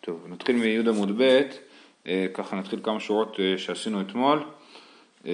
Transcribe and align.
טוב, 0.00 0.26
נתחיל 0.28 0.56
מי' 0.56 0.78
עמוד 0.88 1.22
ב', 1.22 1.42
אה, 2.06 2.26
ככה 2.34 2.56
נתחיל 2.56 2.80
כמה 2.82 3.00
שורות 3.00 3.36
אה, 3.40 3.58
שעשינו 3.58 4.00
אתמול. 4.00 4.42
אה, 5.26 5.32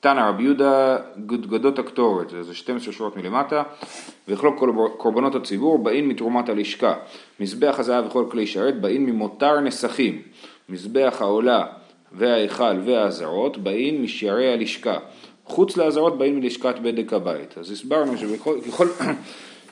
תנא 0.00 0.20
רבי 0.20 0.42
יהודה 0.42 0.96
גודגדות 1.26 1.78
הקטורת, 1.78 2.30
זה 2.40 2.54
12 2.54 2.92
שורות 2.92 3.16
מלמטה, 3.16 3.62
וכלול 4.28 4.54
קורבנות 4.96 5.34
הציבור 5.34 5.78
באים 5.78 6.08
מתרומת 6.08 6.48
הלשכה, 6.48 6.94
מזבח 7.40 7.74
הזהב 7.78 8.06
וכל 8.06 8.26
כלי 8.30 8.46
שרת 8.46 8.80
באים 8.80 9.06
ממותר 9.06 9.60
נסכים, 9.60 10.22
מזבח 10.68 11.16
העולה 11.20 11.66
וההיכל 12.12 12.80
והאזהרות 12.84 13.58
באים 13.58 14.02
משערי 14.02 14.52
הלשכה, 14.52 14.98
חוץ 15.44 15.76
לאזהרות 15.76 16.18
באים 16.18 16.40
מלשכת 16.40 16.74
בדק 16.82 17.12
הבית. 17.12 17.58
אז 17.58 17.70
הסברנו 17.70 18.18
שככל 18.18 18.86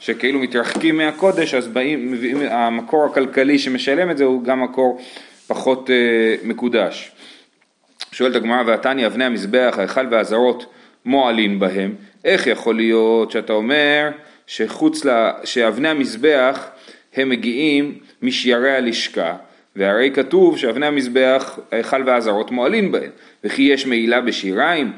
שכאילו 0.01 0.39
מתרחקים 0.39 0.97
מהקודש, 0.97 1.55
אז 1.55 1.69
באים, 1.69 2.13
מביאים, 2.13 2.43
המקור 2.43 3.05
הכלכלי 3.05 3.59
שמשלם 3.59 4.11
את 4.11 4.19
זה 4.19 4.25
הוא 4.25 4.45
גם 4.45 4.63
מקור 4.63 5.01
פחות 5.47 5.91
אה, 5.91 6.35
מקודש. 6.45 7.11
שואלת 8.13 8.37
הגמרא 8.37 8.63
והתניא, 8.67 9.07
אבני 9.07 9.25
המזבח, 9.25 9.75
ההיכל 9.79 10.07
והזרות 10.11 10.67
מועלין 11.05 11.59
בהם, 11.59 11.95
איך 12.25 12.47
יכול 12.47 12.77
להיות 12.77 13.31
שאתה 13.31 13.53
אומר 13.53 14.11
שחוץ 14.47 15.05
ל... 15.05 15.31
שאבני 15.45 15.89
המזבח 15.89 16.69
הם 17.15 17.29
מגיעים 17.29 17.99
משיירי 18.23 18.71
הלשכה, 18.77 19.37
והרי 19.77 20.11
כתוב 20.15 20.59
שאבני 20.59 20.87
המזבח, 20.87 21.59
ההיכל 21.73 22.03
והזרות 22.07 22.51
מועלין 22.51 22.93
בהם, 22.93 23.11
וכי 23.45 23.63
יש 23.63 23.87
מעילה 23.87 24.21
בשיריים, 24.21 24.93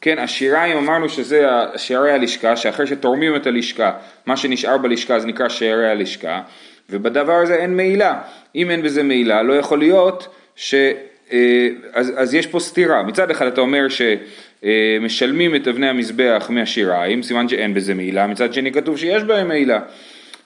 כן, 0.00 0.18
השיריים 0.18 0.76
אמרנו 0.76 1.08
שזה 1.08 1.46
שערי 1.76 2.12
הלשכה, 2.12 2.56
שאחרי 2.56 2.86
שתורמים 2.86 3.36
את 3.36 3.46
הלשכה, 3.46 3.92
מה 4.26 4.36
שנשאר 4.36 4.78
בלשכה 4.78 5.20
זה 5.20 5.26
נקרא 5.26 5.48
שערי 5.48 5.90
הלשכה, 5.90 6.42
ובדבר 6.90 7.32
הזה 7.32 7.54
אין 7.54 7.76
מעילה. 7.76 8.20
אם 8.54 8.70
אין 8.70 8.82
בזה 8.82 9.02
מעילה, 9.02 9.42
לא 9.42 9.52
יכול 9.52 9.78
להיות 9.78 10.34
ש... 10.56 10.74
אה, 11.32 11.68
אז, 11.92 12.12
אז 12.16 12.34
יש 12.34 12.46
פה 12.46 12.60
סתירה. 12.60 13.02
מצד 13.02 13.30
אחד 13.30 13.46
אתה 13.46 13.60
אומר 13.60 13.86
שמשלמים 13.88 15.54
את 15.54 15.68
אבני 15.68 15.88
המזבח 15.88 16.46
מהשיריים, 16.50 17.22
סימן 17.22 17.48
שאין 17.48 17.74
בזה 17.74 17.94
מעילה, 17.94 18.26
מצד 18.26 18.54
שני 18.54 18.72
כתוב 18.72 18.98
שיש 18.98 19.22
בהם 19.22 19.48
מעילה. 19.48 19.80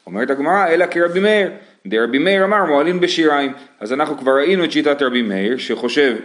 אומרת 0.07 0.31
הגמרא, 0.31 0.67
אלא 0.69 0.87
כרבי 0.91 1.21
מאיר. 1.21 1.51
דרבי 1.87 2.19
מאיר 2.19 2.45
אמר 2.45 2.65
מועלים 2.65 3.01
בשיריים. 3.01 3.53
אז 3.81 3.93
אנחנו 3.93 4.19
כבר 4.19 4.33
ראינו 4.33 4.65
את 4.65 4.73
שיטת 4.73 5.03
רבי 5.03 5.23
מאיר, 5.23 5.59
שחושב 5.59 6.17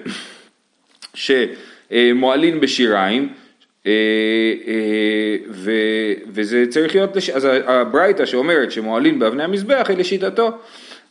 ש... 1.14 1.32
אה, 1.92 2.12
מועלין 2.16 2.60
בשיריים, 2.60 3.30
אה, 3.86 3.92
אה, 4.68 6.14
וזה 6.28 6.66
צריך 6.70 6.96
להיות. 6.96 7.18
אז 7.34 7.48
הברייתא 7.66 8.26
שאומרת 8.26 8.72
שמועלין 8.72 9.20
באבני 9.20 9.44
המזבח 9.44 9.86
היא 9.90 9.98
לשיטתו. 9.98 10.52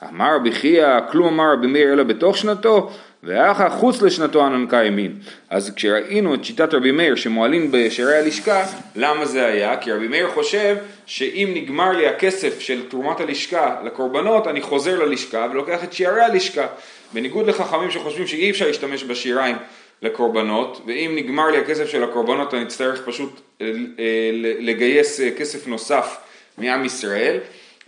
אמר 0.09 0.35
רבי 0.37 0.53
חייא, 0.53 1.01
כלום 1.11 1.27
אמר 1.27 1.53
רבי 1.53 1.67
מאיר 1.67 1.93
אלא 1.93 2.03
בתוך 2.03 2.37
שנתו, 2.37 2.91
ואחא 3.23 3.69
חוץ 3.69 4.03
לשנתו 4.03 4.47
אננקה 4.47 4.85
ימין. 4.85 5.13
אז 5.51 5.75
כשראינו 5.77 6.35
את 6.35 6.45
שיטת 6.45 6.75
רבי 6.75 6.91
מאיר 6.91 7.15
שמועלין 7.15 7.69
בשערי 7.71 8.17
הלשכה, 8.17 8.65
למה 8.97 9.27
זה 9.27 9.47
היה? 9.47 9.77
כי 9.77 9.93
רבי 9.93 10.09
מאיר 10.09 10.29
חושב 10.29 10.77
שאם 11.07 11.53
נגמר 11.55 11.93
לי 11.93 12.07
הכסף 12.07 12.61
של 12.61 12.89
תרומת 12.89 13.21
הלשכה 13.21 13.77
לקורבנות, 13.85 14.47
אני 14.47 14.61
חוזר 14.61 15.05
ללשכה 15.05 15.47
ולוקח 15.53 15.85
את 15.85 15.93
שערי 15.93 16.23
הלשכה. 16.23 16.67
בניגוד 17.13 17.47
לחכמים 17.47 17.91
שחושבים 17.91 18.27
שאי 18.27 18.51
אפשר 18.51 18.67
להשתמש 18.67 19.05
בשיריים 19.05 19.57
לקורבנות, 20.03 20.81
ואם 20.87 21.13
נגמר 21.17 21.51
לי 21.51 21.59
הכסף 21.59 21.89
של 21.89 22.05
הקורבנות 22.05 22.55
אני 22.55 22.63
אצטרך 22.63 23.03
פשוט 23.05 23.41
אה, 23.61 23.67
אה, 23.99 24.31
לגייס 24.59 25.21
אה, 25.21 25.31
כסף 25.39 25.67
נוסף 25.67 26.17
מעם 26.59 26.85
ישראל. 26.85 27.39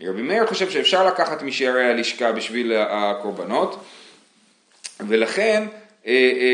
רבי 0.03 0.23
מאיר 0.23 0.47
חושב 0.47 0.71
שאפשר 0.71 1.07
לקחת 1.07 1.43
משערי 1.43 1.85
הלשכה 1.85 2.33
בשביל 2.33 2.73
הקורבנות, 2.77 3.85
ולכן 5.01 5.65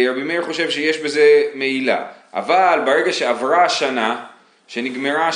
רבי 0.09 0.23
מאיר 0.23 0.43
חושב 0.43 0.71
שיש 0.71 0.99
בזה 0.99 1.43
מעילה. 1.55 2.07
אבל 2.35 2.81
ברגע 2.87 3.13
שעברה 3.13 3.65
השנה, 3.65 4.25
שנגמרה 4.69 5.31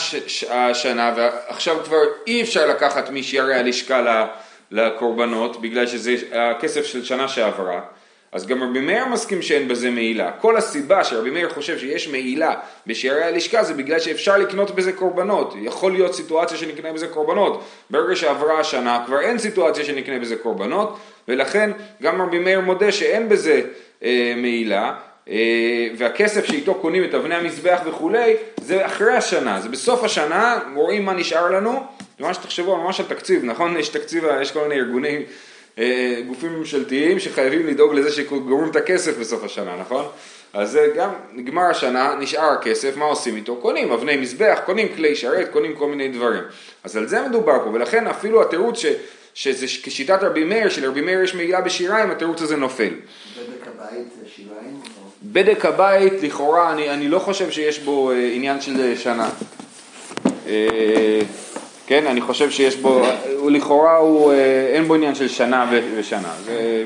השנה 0.50 1.15
ועכשיו 1.16 1.84
כבר 1.84 2.03
אי 2.26 2.42
אפשר 2.42 2.66
לקחת 2.66 3.10
משערי 3.10 3.54
הלשכה 3.54 4.26
לקורבנות 4.71 5.60
בגלל 5.60 5.87
שזה 5.87 6.15
הכסף 6.32 6.87
של 6.87 7.04
שנה 7.04 7.28
שעברה, 7.28 7.81
אז 8.33 8.47
גם 8.47 8.62
רבי 8.62 8.81
מאיר 8.81 9.06
מסכים 9.06 9.43
שאין 9.43 9.69
בזה 9.69 9.91
מעילה. 9.91 10.33
כל 10.33 10.56
הסיבה 10.56 11.05
שרבי 11.05 11.31
מאיר 11.31 11.49
חושב 11.49 11.78
שיש 11.78 12.09
מעילה 12.09 12.55
בשערי 12.87 13.25
הלשכה 13.25 13.65
זה 13.65 13.75
בגלל 13.75 13.99
שאפשר 13.99 14.39
לקנות 14.39 14.71
בזה 14.71 14.93
קורבנות. 14.93 15.55
יכול 15.62 15.93
להיות 15.93 16.15
סיטואציה 16.15 16.56
שנקנה 16.56 16.93
בזה 16.93 17.09
קורבנות. 17.09 17.65
ברגע 17.91 18.16
שעברה 18.16 18.61
השנה 18.61 19.03
כבר 19.06 19.21
אין 19.21 19.39
סיטואציה 19.39 19.84
שנקנה 19.84 20.19
בזה 20.19 20.37
קורבנות, 20.37 20.99
ולכן 21.28 21.71
גם 22.03 22.22
רבי 22.22 22.39
מאיר 22.39 22.61
מודה 22.61 22.93
שאין 22.93 23.28
בזה 23.28 23.62
אה, 24.03 24.34
מעילה. 24.37 24.95
אה, 25.28 25.89
והכסף 25.97 26.45
שאיתו 26.45 26.75
קונים 26.75 27.05
את 27.05 27.15
אבני 27.15 27.34
המזבח 27.34 27.81
וכולי, 27.87 28.34
זה 28.60 28.87
אחרי 28.87 29.12
השנה, 29.12 29.60
זה 29.60 29.69
בסוף 29.69 30.05
השנה, 30.05 30.59
רואים 30.75 31.05
מה 31.05 31.12
נשאר 31.12 31.50
לנו, 31.50 31.87
ממש 32.21 32.37
תחשבו 32.37 32.77
ממש 32.77 33.00
על 33.00 33.06
תקציב, 33.06 33.45
נכון? 33.45 33.77
יש 33.77 33.89
תקציב, 33.89 34.25
יש 34.41 34.53
כל 34.53 34.62
מיני 34.62 34.75
ארגונים 34.75 35.22
גופים 36.27 36.53
ממשלתיים 36.59 37.19
שחייבים 37.19 37.66
לדאוג 37.66 37.94
לזה 37.94 38.12
שגורמים 38.12 38.71
את 38.71 38.77
הכסף 38.77 39.19
בסוף 39.19 39.44
השנה, 39.44 39.77
נכון? 39.81 40.05
אז 40.53 40.71
זה 40.71 40.93
גם, 40.97 41.11
נגמר 41.33 41.62
השנה, 41.62 42.15
נשאר 42.21 42.50
הכסף, 42.53 42.97
מה 42.97 43.05
עושים 43.05 43.37
איתו? 43.37 43.56
קונים 43.56 43.93
אבני 43.93 44.16
מזבח, 44.16 44.59
קונים 44.66 44.89
כלי 44.97 45.16
שרת, 45.16 45.49
קונים 45.53 45.75
כל 45.75 45.89
מיני 45.89 46.09
דברים. 46.09 46.43
אז 46.84 46.97
על 46.97 47.06
זה 47.06 47.28
מדובר 47.28 47.65
פה, 47.65 47.71
ולכן 47.71 48.06
אפילו 48.06 48.43
התירוץ 48.43 48.78
ש, 48.78 48.87
שזה 49.34 49.66
כשיטת 49.66 50.19
רבי 50.22 50.44
מאיר, 50.44 50.69
שלרבי 50.69 51.00
מאיר 51.00 51.21
יש 51.21 51.34
מעילה 51.34 51.61
בשיריים, 51.61 52.10
התירוץ 52.10 52.43
הזה 52.43 52.56
נופל. 52.56 52.84
בדק 52.84 53.66
הבית 53.66 54.06
זה 54.21 54.28
שיריים? 54.37 54.81
בדק 55.22 55.65
הבית, 55.65 56.12
לכאורה, 56.22 56.72
אני, 56.72 56.91
אני 56.91 57.09
לא 57.09 57.19
חושב 57.19 57.50
שיש 57.50 57.78
בו 57.78 58.10
אה, 58.10 58.31
עניין 58.34 58.60
של 58.60 58.97
שנה. 58.97 59.31
כן, 61.88 62.06
אני 62.06 62.21
חושב 62.21 62.50
שיש 62.50 62.76
בו, 62.76 63.03
הוא 63.37 63.50
לכאורה 63.50 63.97
הוא, 63.97 64.32
אה, 64.32 64.71
אין 64.75 64.84
בו 64.84 64.94
עניין 64.94 65.15
של 65.15 65.28
שנה 65.28 65.71
ושנה, 65.97 66.32
זה, 66.44 66.84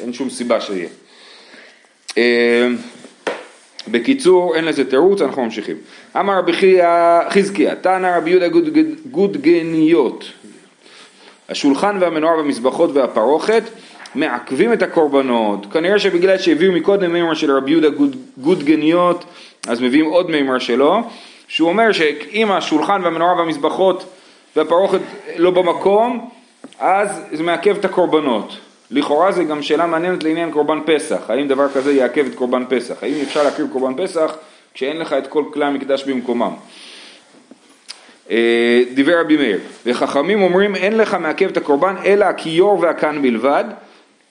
אין 0.00 0.12
שום 0.12 0.30
סיבה 0.30 0.60
שיהיה. 0.60 0.88
אה, 2.18 2.68
בקיצור, 3.88 4.56
אין 4.56 4.64
לזה 4.64 4.90
תירוץ, 4.90 5.22
אנחנו 5.22 5.44
ממשיכים. 5.44 5.76
אמר 6.16 6.38
רבי 6.38 6.52
חזקיה, 7.30 7.74
תנא 7.74 8.16
רבי 8.16 8.30
יהודה 8.30 8.46
גודגניות, 9.10 10.24
השולחן 11.48 11.96
והמנורה 12.00 12.36
והמזבחות 12.36 12.90
והפרוכת 12.94 13.62
מעכבים 14.14 14.72
את 14.72 14.82
הקורבנות. 14.82 15.66
כנראה 15.72 15.98
שבגלל 15.98 16.38
שהביאו 16.38 16.72
מקודם 16.72 17.12
מימר 17.12 17.34
של 17.34 17.56
רבי 17.56 17.70
יהודה 17.70 17.88
גודגניות, 18.38 19.24
אז 19.68 19.80
מביאים 19.80 20.06
עוד 20.06 20.30
מימר 20.30 20.58
שלו, 20.58 20.98
שהוא 21.48 21.68
אומר 21.68 21.92
שאם 21.92 22.52
השולחן 22.52 23.00
והמנורה 23.04 23.36
והמזבחות 23.36 24.04
והפרוכת 24.56 25.00
לא 25.36 25.50
במקום, 25.50 26.30
אז 26.78 27.22
זה 27.32 27.42
מעכב 27.42 27.76
את 27.78 27.84
הקורבנות. 27.84 28.56
לכאורה 28.90 29.32
זה 29.32 29.44
גם 29.44 29.62
שאלה 29.62 29.86
מעניינת 29.86 30.22
לעניין 30.22 30.52
קורבן 30.52 30.78
פסח, 30.86 31.30
האם 31.30 31.48
דבר 31.48 31.68
כזה 31.68 31.92
יעכב 31.92 32.26
את 32.26 32.34
קורבן 32.34 32.64
פסח, 32.68 33.02
האם 33.02 33.14
אפשר 33.22 33.42
להקריב 33.42 33.68
קורבן 33.72 34.06
פסח 34.06 34.36
כשאין 34.74 34.96
לך 34.96 35.12
את 35.12 35.26
כל 35.26 35.44
כלי 35.52 35.64
המקדש 35.64 36.04
במקומם. 36.04 36.52
אה, 38.30 38.82
דיבר 38.94 39.20
רבי 39.20 39.36
מאיר, 39.36 39.58
וחכמים 39.86 40.42
אומרים 40.42 40.76
אין 40.76 40.96
לך 40.96 41.14
מעכב 41.14 41.48
את 41.48 41.56
הקורבן 41.56 41.94
אלא 42.04 42.24
הכיור 42.24 42.80
והקן 42.80 43.22
בלבד, 43.22 43.64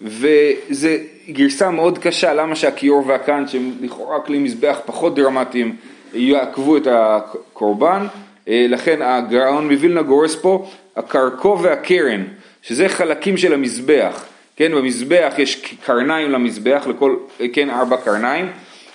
וזה 0.01 0.97
גרסה 1.29 1.71
מאוד 1.71 1.97
קשה, 1.97 2.33
למה 2.33 2.55
שהכיור 2.55 3.03
והקן 3.07 3.47
שהם 3.47 3.71
לכאורה 3.81 4.19
כלי 4.19 4.39
מזבח 4.39 4.79
פחות 4.85 5.15
דרמטיים 5.15 5.75
יעכבו 6.13 6.77
את 6.77 6.87
הקורבן, 6.91 8.05
לכן 8.49 9.01
הגאון 9.01 9.71
מווילנה 9.71 10.01
גורס 10.01 10.35
פה 10.35 10.67
הקרקו 10.95 11.59
והקרן, 11.61 12.23
שזה 12.61 12.89
חלקים 12.89 13.37
של 13.37 13.53
המזבח, 13.53 14.25
כן, 14.55 14.71
במזבח 14.75 15.33
יש 15.37 15.75
קרניים 15.85 16.31
למזבח, 16.31 16.83
לכל, 16.87 17.15
אה, 17.41 17.45
כן, 17.53 17.69
ארבע 17.69 17.97
קרניים, 17.97 18.49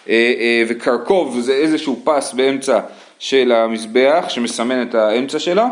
אה, 0.09 0.63
וקרקוב 0.69 1.41
זה 1.41 1.53
איזשהו 1.53 2.01
פס 2.05 2.33
באמצע 2.33 2.81
של 3.19 3.53
המזבח 3.53 4.25
שמסמן 4.29 4.83
את 4.83 4.95
האמצע 4.95 5.39
שלו, 5.39 5.63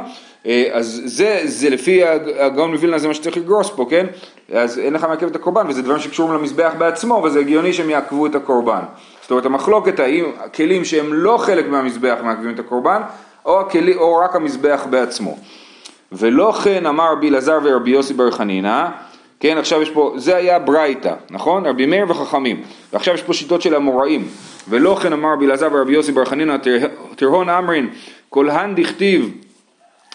אז 0.72 1.02
זה, 1.04 1.40
זה 1.44 1.70
לפי 1.70 2.04
הגאון 2.38 2.70
מווילנה 2.70 2.98
זה 2.98 3.08
מה 3.08 3.14
שצריך 3.14 3.36
לגרוס 3.36 3.70
פה, 3.70 3.86
כן? 3.90 4.06
אז 4.52 4.78
אין 4.78 4.92
לך 4.92 5.04
מעכב 5.04 5.26
את 5.26 5.36
הקורבן, 5.36 5.66
וזה 5.68 5.82
דברים 5.82 6.00
שקשורים 6.00 6.34
למזבח 6.34 6.72
בעצמו, 6.78 7.22
וזה 7.24 7.40
הגיוני 7.40 7.72
שהם 7.72 7.90
יעכבו 7.90 8.26
את 8.26 8.34
הקורבן. 8.34 8.80
זאת 9.22 9.30
אומרת, 9.30 9.46
המחלוקת 9.46 10.00
האם 10.00 10.24
הכלים 10.38 10.84
שהם 10.84 11.12
לא 11.12 11.36
חלק 11.38 11.68
מהמזבח 11.68 12.18
מעכבים 12.22 12.54
את 12.54 12.58
הקורבן, 12.58 13.02
או, 13.46 13.60
הכלי, 13.60 13.94
או 13.96 14.16
רק 14.16 14.36
המזבח 14.36 14.86
בעצמו. 14.90 15.36
ולא 16.12 16.52
כן 16.52 16.86
אמר 16.86 17.12
רבי 17.12 17.28
אלעזר 17.28 17.58
ורבי 17.62 17.90
יוסי 17.90 18.14
בר 18.14 18.30
חנינא, 18.30 18.88
כן, 19.40 19.58
עכשיו 19.58 19.82
יש 19.82 19.90
פה, 19.90 20.14
זה 20.16 20.36
היה 20.36 20.58
ברייתא, 20.58 21.14
נכון? 21.30 21.66
רבי 21.66 21.86
מאיר 21.86 22.04
וחכמים. 22.08 22.62
ועכשיו 22.92 23.14
יש 23.14 23.22
פה 23.22 23.34
שיטות 23.34 23.62
של 23.62 23.74
המוראים. 23.74 24.28
ולא 24.68 24.98
כן 25.02 25.12
אמר 25.12 25.32
רבי 25.32 25.46
אלעזר 25.46 25.68
ורבי 25.72 25.92
יוסי 25.92 26.12
בר 26.12 26.24
חנינא, 26.24 26.56
תרהון 27.16 27.48
אמרין, 27.48 27.90
כל 28.28 28.50
הן 28.50 28.74
דכתיב 28.74 29.30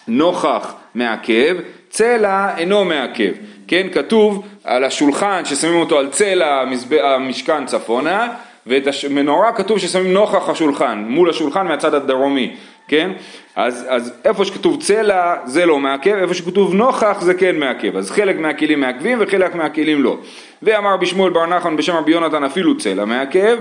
נוכח 0.08 0.74
מעכב, 0.94 1.56
צלע 1.90 2.56
אינו 2.56 2.84
מעכב, 2.84 3.32
כן, 3.66 3.86
כתוב 3.92 4.46
על 4.64 4.84
השולחן 4.84 5.44
ששמים 5.44 5.80
אותו 5.80 5.98
על 5.98 6.08
צלע 6.10 6.64
המשכן 7.02 7.66
צפונה, 7.66 8.28
ואת 8.66 8.82
המנורה 9.10 9.52
כתוב 9.52 9.78
ששמים 9.78 10.12
נוכח 10.12 10.48
השולחן, 10.48 11.04
מול 11.08 11.30
השולחן 11.30 11.66
מהצד 11.66 11.94
הדרומי, 11.94 12.56
כן? 12.88 13.10
אז, 13.56 13.86
אז 13.88 14.12
איפה 14.24 14.44
שכתוב 14.44 14.82
צלע 14.82 15.36
זה 15.44 15.66
לא 15.66 15.78
מעכב, 15.78 16.14
איפה 16.14 16.34
שכתוב 16.34 16.74
נוכח 16.74 17.20
זה 17.20 17.34
כן 17.34 17.58
מעכב, 17.58 17.96
אז 17.96 18.10
חלק 18.10 18.36
מהכלים 18.38 18.80
מעכבים 18.80 19.18
וחלק 19.20 19.54
מהכלים 19.54 20.02
לא. 20.02 20.18
ואמר 20.62 20.96
בשמואל 20.96 21.32
בר 21.32 21.46
נחמן 21.46 21.76
בשם 21.76 21.94
רבי 21.94 22.12
יונתן 22.12 22.44
אפילו 22.44 22.76
צלע 22.76 23.04
מעכב, 23.04 23.58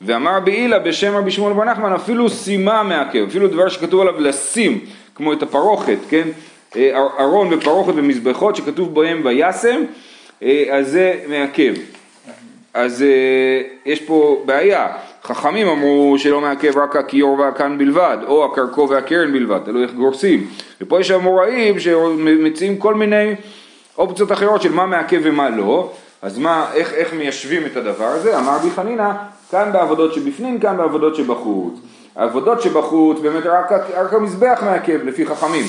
ואמר 0.00 0.36
רבי 0.36 0.52
הילה 0.52 0.78
בשם 0.78 1.16
רבי 1.16 1.30
שמואל 1.30 1.52
בר 1.52 1.64
נחמן 1.64 1.92
אפילו 1.92 2.28
סימה 2.28 2.82
מעכב, 2.82 3.24
אפילו 3.28 3.48
דבר 3.48 3.68
שכתוב 3.68 4.00
עליו 4.00 4.20
לשים, 4.20 4.80
כמו 5.14 5.32
את 5.32 5.42
הפרוכת, 5.42 5.98
כן? 6.08 6.28
אה, 6.76 6.96
ארון 7.20 7.52
ופרוכת 7.52 7.92
ומזבחות 7.96 8.56
שכתוב 8.56 8.94
בהם 8.94 9.20
וישם, 9.24 9.82
אה, 10.42 10.64
אז 10.70 10.90
זה 10.90 11.14
מעכב. 11.28 11.74
אז 12.74 13.02
אה, 13.02 13.62
יש 13.86 14.00
פה 14.00 14.42
בעיה, 14.46 14.86
חכמים 15.34 15.68
אמרו 15.68 16.14
שלא 16.18 16.40
מעכב 16.40 16.78
רק 16.78 16.96
הכיור 16.96 17.38
והקן 17.38 17.78
בלבד, 17.78 18.18
או 18.26 18.44
הקרקו 18.44 18.88
והקרן 18.88 19.32
בלבד, 19.32 19.58
תלוי 19.64 19.82
איך 19.82 19.92
גורסים. 19.92 20.46
ופה 20.80 21.00
יש 21.00 21.10
אמוראים 21.10 21.80
שמציעים 21.80 22.78
כל 22.78 22.94
מיני 22.94 23.34
אופציות 23.98 24.32
אחרות 24.32 24.62
של 24.62 24.72
מה 24.72 24.86
מעכב 24.86 25.20
ומה 25.22 25.50
לא, 25.50 25.92
אז 26.22 26.38
מה, 26.38 26.66
איך, 26.74 26.92
איך 26.92 27.14
מיישבים 27.14 27.66
את 27.66 27.76
הדבר 27.76 28.04
הזה? 28.04 28.38
אמר 28.38 28.56
רבי 28.56 28.70
חנינא, 28.70 29.10
כאן 29.50 29.70
בעבודות 29.72 30.14
שבפנים, 30.14 30.60
כאן 30.60 30.76
בעבודות 30.76 31.16
שבחוץ. 31.16 31.74
העבודות 32.16 32.62
שבחוץ 32.62 33.20
באמת 33.20 33.46
רק, 33.46 33.72
רק 33.72 34.14
המזבח 34.14 34.60
מעכב 34.64 34.98
לפי 35.04 35.26
חכמים. 35.26 35.64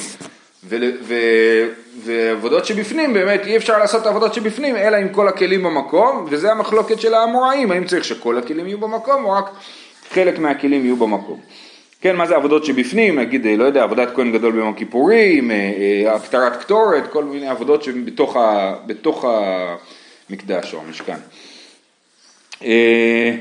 ועבודות 2.03 2.65
שבפנים 2.65 3.13
באמת 3.13 3.45
אי 3.45 3.57
אפשר 3.57 3.77
לעשות 3.77 4.01
את 4.01 4.05
העבודות 4.05 4.33
שבפנים 4.33 4.75
אלא 4.75 4.97
עם 4.97 5.09
כל 5.09 5.27
הכלים 5.27 5.63
במקום 5.63 6.25
וזה 6.29 6.51
המחלוקת 6.51 6.99
של 6.99 7.13
האמוראים 7.13 7.71
האם 7.71 7.85
צריך 7.85 8.05
שכל 8.05 8.37
הכלים 8.37 8.67
יהיו 8.67 8.77
במקום 8.77 9.25
או 9.25 9.31
רק 9.31 9.49
חלק 10.09 10.39
מהכלים 10.39 10.85
יהיו 10.85 10.95
במקום. 10.95 11.39
כן, 12.01 12.15
מה 12.15 12.27
זה 12.27 12.35
עבודות 12.35 12.65
שבפנים, 12.65 13.19
נגיד, 13.19 13.45
לא 13.57 13.63
יודע, 13.63 13.83
עבודת 13.83 14.15
כהן 14.15 14.31
גדול 14.31 14.51
ביום 14.51 14.69
הכיפורים, 14.69 15.51
הקטרת 16.09 16.55
קטורת, 16.61 17.07
כל 17.11 17.23
מיני 17.23 17.47
עבודות 17.47 17.83
שבתוך 17.83 18.35
ה, 18.35 18.75
בתוך 18.85 19.25
המקדש 20.29 20.73
או 20.73 20.79
המשכן. 20.87 21.17
אה, 22.63 23.35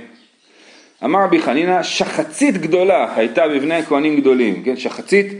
אמר 1.05 1.25
רבי 1.25 1.43
חנינא, 1.43 1.83
שחצית 1.83 2.57
גדולה 2.57 3.17
הייתה 3.17 3.49
בבני 3.49 3.75
הכהנים 3.75 4.21
גדולים, 4.21 4.63
כן, 4.63 4.77
שחצית 4.77 5.27
אה, 5.27 5.39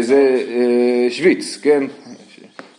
זה 0.00 0.44
אה, 0.48 1.10
שוויץ, 1.10 1.58
כן? 1.62 1.84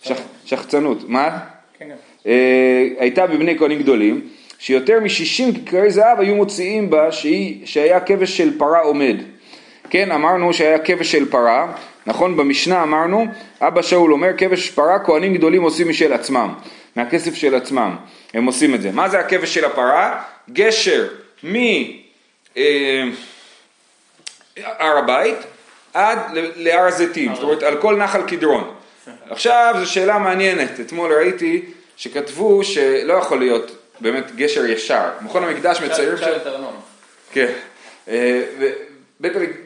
שח, 0.04 0.18
שחצנות. 0.46 1.10
מה? 1.10 1.40
כן. 1.80 1.90
אה, 2.28 2.88
הייתה 3.00 3.28
בבני 3.28 3.58
כהנים 3.58 3.80
גדולים, 3.80 4.22
שיותר 4.60 5.00
מ-60 5.00 5.56
כיכרי 5.66 5.92
זהב 5.92 6.20
היו 6.20 6.36
מוציאים 6.36 6.90
בה 6.90 7.12
שהיא, 7.12 7.68
שהיה 7.68 8.00
כבש 8.00 8.38
של 8.38 8.58
פרה 8.58 8.80
עומד. 8.80 9.16
כן, 9.90 10.12
אמרנו 10.12 10.54
שהיה 10.54 10.80
כבש 10.80 11.12
של 11.12 11.32
פרה, 11.32 11.74
נכון? 12.06 12.38
במשנה 12.38 12.84
אמרנו, 12.84 13.26
אבא 13.62 13.82
שאול 13.82 14.14
אומר, 14.14 14.30
כבש 14.38 14.70
פרה 14.70 15.00
כהנים 15.00 15.34
גדולים 15.34 15.62
עושים 15.62 15.90
משל 15.90 16.14
עצמם, 16.14 16.54
מהכסף 16.96 17.36
של 17.36 17.56
עצמם, 17.56 17.96
הם 18.34 18.46
עושים 18.46 18.76
את 18.76 18.82
זה. 18.82 18.92
מה 18.92 19.10
זה 19.10 19.20
הכבש 19.20 19.54
של 19.54 19.66
הפרה? 19.66 20.24
גשר 20.54 21.08
מהר 21.44 23.10
הבית 24.98 25.38
עד 25.98 26.20
להר 26.56 26.88
הזיתים, 26.88 27.36
זאת 27.36 27.44
אומרת 27.44 27.64
על 27.64 27.82
כל 27.82 27.96
נחל 27.96 28.22
קדרון. 28.22 28.74
עכשיו 29.30 29.76
זו 29.80 29.92
שאלה 29.92 30.18
מעניינת, 30.18 30.80
אתמול 30.80 31.14
ראיתי 31.14 31.66
שכתבו 31.98 32.64
שלא 32.64 33.14
יכול 33.14 33.40
להיות 33.40 33.72
באמת 34.00 34.36
גשר 34.36 34.66
ישר, 34.66 35.10
מכון 35.22 35.44
המקדש 35.44 35.82
מציירים 35.82 36.18
שם, 36.18 36.32
כן, 37.32 37.52
אה, 38.08 38.42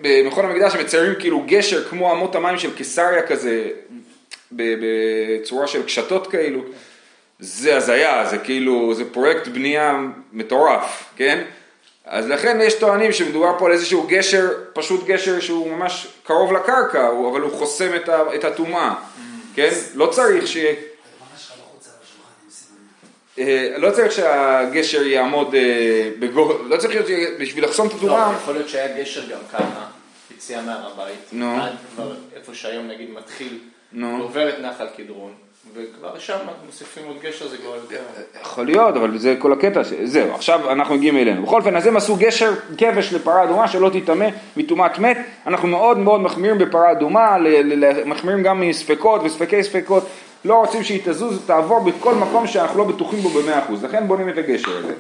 במכון 0.02 0.46
המקדש 0.46 0.76
מציירים 0.76 1.14
כאילו 1.20 1.44
גשר 1.46 1.84
כמו 1.84 2.14
אמות 2.14 2.36
המים 2.36 2.58
של 2.58 2.76
קיסריה 2.76 3.28
כזה, 3.28 3.68
בצורה 4.52 5.68
של 5.68 5.84
קשתות 5.84 6.28
כאלו, 6.28 6.62
זה 7.40 7.78
הזיה, 7.78 8.26
זה 8.30 8.38
כאילו, 8.38 8.94
זה 8.94 9.06
פרויקט 9.12 9.48
בנייה 9.48 10.00
מטורף, 10.34 11.04
כן? 11.16 11.44
אז 12.12 12.28
לכן 12.28 12.60
יש 12.62 12.74
טוענים 12.74 13.12
שמדובר 13.12 13.60
פה 13.60 13.66
על 13.66 13.72
איזשהו 13.72 14.08
גשר, 14.08 14.50
פשוט 14.74 15.06
גשר 15.06 15.40
שהוא 15.40 15.72
ממש 15.72 16.08
קרוב 16.24 16.54
לקרקע, 16.54 17.10
אבל 17.10 17.42
הוא 17.42 17.52
חוסם 17.52 17.92
את 18.36 18.44
הטומאה, 18.44 18.96
כן? 19.56 19.70
לא 19.96 20.08
צריך 20.08 20.48
ש... 20.48 20.58
אה, 23.40 23.76
לא 23.78 23.92
צריך 23.92 24.12
שהגשר 24.12 25.04
יעמוד 25.04 25.56
אה, 25.56 26.10
בגובה, 26.20 26.54
לא 26.68 26.78
צריך 26.78 26.94
להיות 26.94 27.38
בשביל 27.40 27.64
לחסום 27.64 27.88
את 27.88 27.94
הטומאה. 27.94 28.32
לא, 28.32 28.38
יכול 28.38 28.54
להיות 28.54 28.70
שהיה 28.70 28.98
גשר 28.98 29.26
גם 29.26 29.40
ככה, 29.52 29.86
יציאה 30.36 30.62
מהר 30.62 30.92
הבית, 30.92 31.44
עד 31.62 31.72
כבר 31.96 32.16
איפה 32.36 32.54
שהיום 32.54 32.88
נגיד 32.88 33.10
מתחיל, 33.10 33.60
ועובר 33.94 34.50
את 34.50 34.60
נחל 34.60 34.88
קדרון. 34.98 35.34
וכבר 35.74 36.20
שם 36.20 36.38
מוסיפים 36.66 37.04
עוד 37.08 37.18
גשר 37.22 37.48
זה 37.48 37.58
כבר 37.58 37.76
יותר... 37.76 38.02
יכול 38.42 38.66
להיות, 38.66 38.96
אבל 38.96 39.18
זה 39.18 39.36
כל 39.40 39.54
הקטע, 39.54 39.82
זהו, 40.04 40.36
עכשיו 40.36 40.72
אנחנו 40.72 40.96
מגיעים 40.96 41.18
אלינו. 41.18 41.44
בכל 41.44 41.60
אופן, 41.60 41.76
אז 41.76 41.88
הם 41.88 41.98
עשו 41.98 42.16
גשר 42.16 42.54
כבש 42.78 43.14
לפרה 43.14 43.44
אדומה 43.44 43.68
שלא 43.68 43.90
תטמא 43.94 44.28
מטומאת 44.58 45.00
מת. 45.00 45.18
אנחנו 45.48 45.68
מאוד 45.68 45.98
מאוד 45.98 46.22
מחמירים 46.22 46.58
בפרה 46.58 46.92
אדומה, 46.92 47.38
מחמירים 48.06 48.44
גם 48.44 48.62
מספקות 48.62 49.22
וספקי 49.24 49.64
ספקות. 49.64 50.08
לא 50.46 50.56
רוצים 50.56 50.84
שהיא 50.84 51.02
תזוז, 51.06 51.42
תעבור 51.46 51.80
בכל 51.80 52.16
מקום 52.16 52.48
שאנחנו 52.48 52.78
לא 52.78 52.84
בטוחים 52.84 53.20
בו 53.20 53.30
במאה 53.30 53.60
אחוז, 53.60 53.84
לכן 53.84 54.08
בונים 54.08 54.30
את 54.30 54.38
הגשר 54.38 54.78
הזה. 54.78 54.94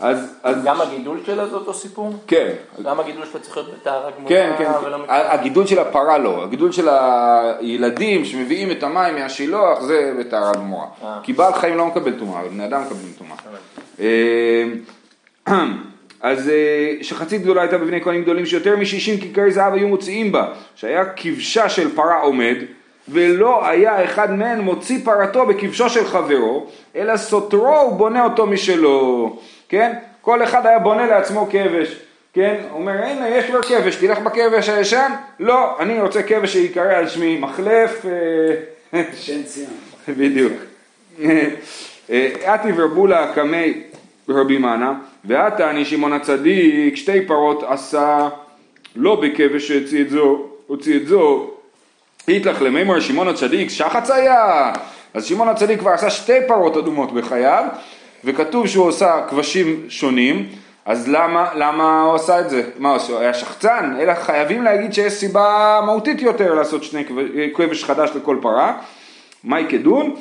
אז, 0.00 0.34
אז... 0.42 0.64
גם 0.64 0.80
הגידול 0.80 1.18
שלה 1.26 1.48
זה 1.48 1.54
אותו 1.54 1.74
סיפור? 1.74 2.12
כן. 2.26 2.52
גם 2.84 3.00
הגידול 3.00 3.24
שלה 3.32 3.40
צריך 3.40 3.56
להיות 3.56 3.70
בטהרה 3.80 4.10
גמורה 4.10 4.28
כן, 4.28 4.54
כן, 4.58 4.70
ולא 4.84 4.96
כן. 4.96 5.02
הגידול 5.08 5.66
של 5.66 5.78
הפרה 5.78 6.18
לא, 6.18 6.44
הגידול 6.44 6.72
של 6.72 6.88
הילדים 6.90 8.24
שמביאים 8.24 8.70
את 8.70 8.82
המים 8.82 9.14
מהשילוח 9.14 9.80
זה 9.80 10.12
בטהרה 10.20 10.52
גמורה. 10.52 10.86
אה. 11.04 11.18
כי 11.22 11.32
בעל 11.32 11.54
חיים 11.54 11.76
לא 11.76 11.86
מקבל 11.86 12.18
טומאה, 12.18 12.40
אבל 12.40 12.48
בני 12.48 12.64
אדם 12.64 12.82
מקבלים 12.82 13.12
טומאה. 13.18 13.36
אה, 14.00 14.64
אז 16.20 16.48
אה, 16.48 16.94
שחצית 17.02 17.42
גדולה 17.42 17.62
הייתה 17.62 17.78
בבני 17.78 18.00
כהנים 18.00 18.22
גדולים 18.22 18.46
שיותר 18.46 18.76
מ-60 18.76 19.20
כיכרי 19.20 19.50
זהב 19.50 19.74
היו 19.74 19.88
מוציאים 19.88 20.32
בה, 20.32 20.52
שהיה 20.74 21.04
כבשה 21.16 21.68
של 21.68 21.94
פרה 21.94 22.20
עומד, 22.20 22.56
ולא 23.08 23.66
היה 23.66 24.04
אחד 24.04 24.34
מהם 24.34 24.60
מוציא 24.60 24.98
פרתו 25.04 25.46
בכבשו 25.46 25.90
של 25.90 26.06
חברו, 26.06 26.66
אלא 26.96 27.16
סותרו 27.16 27.90
ובונה 27.92 28.24
אותו 28.24 28.46
משלו. 28.46 29.38
כן? 29.68 29.92
כל 30.20 30.42
אחד 30.42 30.66
היה 30.66 30.78
בונה 30.78 31.06
לעצמו 31.06 31.48
כבש, 31.50 31.96
כן? 32.32 32.56
הוא 32.70 32.80
אומר, 32.80 33.04
הנה, 33.04 33.28
יש 33.28 33.50
לו 33.50 33.62
כבש, 33.62 33.96
תלך 33.96 34.18
בכבש 34.18 34.68
הישן? 34.68 35.12
לא, 35.40 35.76
אני 35.80 36.00
רוצה 36.00 36.22
כבש 36.22 36.52
שיקרא 36.52 36.92
על 36.92 37.08
שמי 37.08 37.38
מחלף. 37.38 38.06
אה, 38.94 39.02
שן 39.16 39.42
ציון. 39.42 39.70
בדיוק. 40.18 40.52
אתי 42.54 42.68
ורבולה 42.76 43.32
קמי 43.34 43.82
רבי 44.28 44.58
מנה, 44.58 44.94
ועתה 45.24 45.70
אני 45.70 45.84
שמעון 45.84 46.12
הצדיק, 46.12 46.96
שתי 46.96 47.26
פרות 47.26 47.62
עשה 47.62 48.28
לא 48.96 49.20
בכבש 49.20 49.68
שהוציא 49.68 50.02
את 50.02 50.10
זו, 50.10 50.46
הוציא 50.66 50.96
את 50.96 51.06
זו, 51.06 51.50
היתלך 52.26 52.62
למימר 52.62 53.00
שמעון 53.00 53.28
הצדיק 53.28 53.70
שחץ 53.70 54.10
היה, 54.10 54.72
אז 55.14 55.24
שמעון 55.24 55.48
הצדיק 55.48 55.78
כבר 55.78 55.90
עשה 55.90 56.10
שתי 56.10 56.38
פרות 56.48 56.76
אדומות 56.76 57.12
בחייו, 57.12 57.64
וכתוב 58.24 58.66
שהוא 58.66 58.86
עושה 58.86 59.20
כבשים 59.28 59.84
שונים, 59.88 60.48
אז 60.86 61.08
למה, 61.08 61.48
למה 61.54 62.02
הוא 62.02 62.14
עשה 62.14 62.40
את 62.40 62.50
זה? 62.50 62.62
מה 62.78 62.96
הוא 63.08 63.18
היה 63.18 63.34
שחצן? 63.34 63.94
אלא 64.00 64.14
חייבים 64.14 64.62
להגיד 64.62 64.92
שיש 64.92 65.12
סיבה 65.12 65.80
מהותית 65.86 66.22
יותר 66.22 66.54
לעשות 66.54 66.84
שני 66.84 67.04
כבש 67.54 67.84
חדש 67.84 68.10
לכל 68.14 68.38
פרה. 68.42 68.76
מהי 69.44 69.64
כדון? 69.68 70.14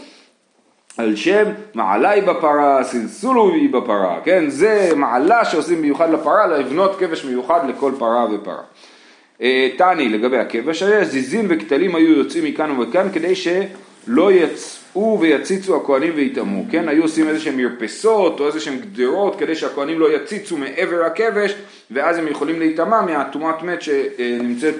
על 0.97 1.15
שם 1.15 1.43
מעלי 1.73 2.21
בפרה, 2.21 2.83
סלסולו 2.83 3.53
היא 3.53 3.69
בפרה, 3.73 4.19
כן? 4.23 4.49
זה 4.49 4.91
מעלה 4.95 5.45
שעושים 5.45 5.81
מיוחד 5.81 6.09
לפרה, 6.09 6.47
לבנות 6.47 6.99
כבש 6.99 7.25
מיוחד 7.25 7.69
לכל 7.69 7.91
פרה 7.99 8.25
ופרה. 8.33 8.63
אה, 9.41 9.69
תני 9.77 10.09
לגבי 10.09 10.37
הכבש 10.37 10.83
זיזים 10.83 11.45
וכתלים 11.49 11.95
היו 11.95 12.17
יוצאים 12.17 12.43
מכאן 12.43 12.79
וכאן 12.79 13.07
כדי 13.13 13.33
שלא 13.35 14.31
יצ... 14.31 14.76
יצאו 14.89 15.19
ויציצו 15.19 15.75
הכהנים 15.75 16.13
ויטמאו, 16.15 16.63
כן? 16.71 16.89
היו 16.89 17.03
עושים 17.03 17.27
איזה 17.27 17.39
שהם 17.39 17.57
מרפסות 17.57 18.39
או 18.39 18.47
איזה 18.47 18.59
שהם 18.59 18.77
גדרות 18.79 19.39
כדי 19.39 19.55
שהכהנים 19.55 19.99
לא 19.99 20.15
יציצו 20.15 20.57
מעבר 20.57 21.03
הכבש 21.05 21.53
ואז 21.91 22.17
הם 22.17 22.27
יכולים 22.27 22.59
להיטמע 22.59 23.01
מהטומאת 23.01 23.63
מת 23.63 23.81
שנמצאת 23.81 24.75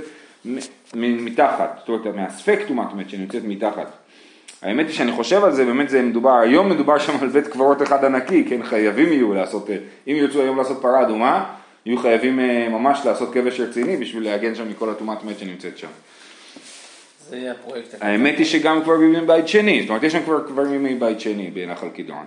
מתחת, 0.96 1.80
זאת 1.80 1.90
אומרת 1.90 2.16
מהספק 2.16 2.60
טומאת 2.68 2.94
מת 2.94 3.10
שנמצאת 3.10 3.44
מתחת. 3.44 3.92
האמת 4.62 4.88
היא 4.88 4.96
שאני 4.96 5.12
חושב 5.12 5.44
על 5.44 5.52
זה, 5.52 5.66
באמת 5.66 5.90
זה 5.90 6.02
מדובר, 6.02 6.36
היום 6.36 6.70
מדובר 6.70 7.00
שם 7.00 7.14
על 7.22 7.28
בית 7.28 7.48
קברות 7.48 7.82
אחד 7.82 8.06
ענקי, 8.06 8.46
כן? 8.50 8.64
חייבים 8.64 9.12
יהיו 9.12 9.34
לעשות, 9.34 9.70
אם 10.08 10.14
ירצו 10.16 10.42
היום 10.42 10.58
לעשות 10.58 10.82
פרה 10.82 11.02
אדומה, 11.02 11.44
יהיו 11.86 11.98
חייבים 11.98 12.40
אה, 12.40 12.70
ממש 12.70 13.00
לעשות 13.06 13.34
כבש 13.34 13.60
רציני 13.60 13.98
בשביל 13.98 14.24
להגן 14.24 14.56
שם 14.56 14.70
מכל 14.70 14.90
הטומאת 14.90 15.24
מת 15.24 15.40
שנמצאת 15.40 15.78
שם. 15.78 15.88
זה 17.30 17.52
הפרויקט. 17.52 17.96
האמת 18.02 18.38
היא 18.38 18.46
שגם 18.46 18.84
כבר 18.84 18.98
בימי 18.98 19.22
בית 19.22 19.48
שני, 19.48 19.82
זאת 19.82 19.90
אומרת 19.90 20.04
יש 20.04 20.14
שם 20.14 20.24
כבר 20.26 20.48
כבר 20.48 20.64
בימי 20.64 20.96
בית 20.96 21.20
שני 21.20 21.50
בנחל 21.54 21.88
קדרון. 21.90 22.26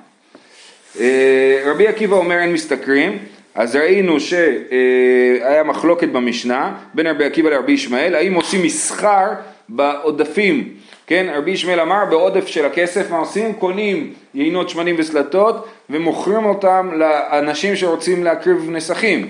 אה, 1.00 1.62
רבי 1.64 1.88
עקיבא 1.88 2.16
אומר 2.16 2.38
אין 2.38 2.52
משתכרים, 2.52 3.18
אז 3.54 3.76
ראינו 3.76 4.20
שהיה 4.20 5.62
מחלוקת 5.64 6.08
במשנה 6.08 6.74
בין 6.94 7.06
רבי 7.06 7.24
עקיבא 7.24 7.50
לרבי 7.50 7.72
ישמעאל, 7.72 8.14
האם 8.14 8.34
עושים 8.34 8.62
מסחר 8.62 9.26
בעודפים, 9.68 10.74
כן, 11.06 11.26
רבי 11.34 11.50
ישמעאל 11.50 11.80
אמר 11.80 12.04
בעודף 12.10 12.46
של 12.46 12.64
הכסף 12.66 13.10
מה 13.10 13.18
עושים? 13.18 13.52
קונים 13.52 14.12
יינות 14.34 14.68
שמנים 14.68 14.94
וסלטות 14.98 15.68
ומוכרים 15.90 16.44
אותם 16.44 16.90
לאנשים 16.94 17.76
שרוצים 17.76 18.24
להקריב 18.24 18.70
נסכים 18.70 19.28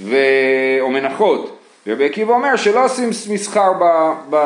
ו... 0.00 0.16
או 0.80 0.90
מנחות, 0.90 1.58
ורבי 1.86 2.04
עקיבא 2.04 2.32
אומר 2.32 2.56
שלא 2.56 2.84
עושים 2.84 3.08
מסחר 3.08 3.72
ב... 3.72 3.84
ב... 4.30 4.36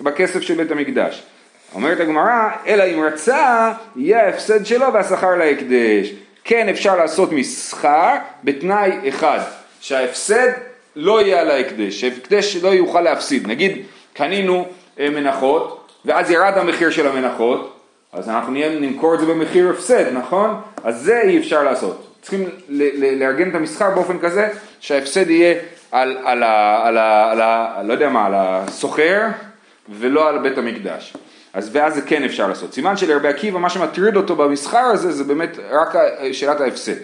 בכסף 0.00 0.40
של 0.40 0.54
בית 0.54 0.70
המקדש. 0.70 1.22
אומרת 1.74 2.00
הגמרא, 2.00 2.50
אלא 2.66 2.84
אם 2.84 3.02
רצה, 3.02 3.72
יהיה 3.96 4.26
ההפסד 4.26 4.66
שלו 4.66 4.92
והשכר 4.92 5.36
להקדש. 5.36 6.12
כן 6.44 6.68
אפשר 6.68 6.96
לעשות 6.96 7.32
מסחר 7.32 8.14
בתנאי 8.44 9.08
אחד, 9.08 9.38
שההפסד 9.80 10.48
לא 10.96 11.22
יהיה 11.22 11.40
על 11.40 11.50
ההקדש, 11.50 12.00
שההקדש 12.00 12.56
לא 12.56 12.68
יוכל 12.68 13.00
להפסיד. 13.00 13.48
נגיד 13.48 13.82
קנינו 14.12 14.66
אה, 15.00 15.10
מנחות 15.10 15.90
ואז 16.04 16.30
ירד 16.30 16.52
המחיר 16.56 16.90
של 16.90 17.06
המנחות, 17.06 17.76
אז 18.12 18.28
אנחנו 18.28 18.52
נהיה, 18.52 18.78
נמכור 18.78 19.14
את 19.14 19.20
זה 19.20 19.26
במחיר 19.26 19.70
הפסד, 19.70 20.12
נכון? 20.12 20.60
אז 20.84 21.02
זה 21.02 21.20
אי 21.20 21.38
אפשר 21.38 21.62
לעשות. 21.62 22.06
צריכים 22.22 22.48
לארגן 22.96 23.50
את 23.50 23.54
המסחר 23.54 23.90
באופן 23.90 24.18
כזה 24.18 24.48
שההפסד 24.80 25.30
יהיה 25.30 25.54
על, 25.92 26.16
על, 26.24 26.42
על, 26.42 26.98
על 26.98 27.40
ה... 27.40 27.82
לא 27.84 27.92
יודע 27.92 28.08
מה, 28.08 28.26
על 28.26 28.32
הסוחר 28.36 29.22
ולא 29.88 30.28
על 30.28 30.38
בית 30.38 30.58
המקדש. 30.58 31.12
אז 31.52 31.70
ואז 31.72 31.94
זה 31.94 32.02
כן 32.02 32.24
אפשר 32.24 32.48
לעשות. 32.48 32.74
סימן 32.74 32.96
שלרבי 32.96 33.28
עקיבא 33.28 33.58
מה 33.58 33.70
שמטריד 33.70 34.16
אותו 34.16 34.36
במסחר 34.36 34.78
הזה 34.78 35.12
זה 35.12 35.24
באמת 35.24 35.58
רק 35.70 35.94
שאלת 36.32 36.60
ההפסד. 36.60 36.96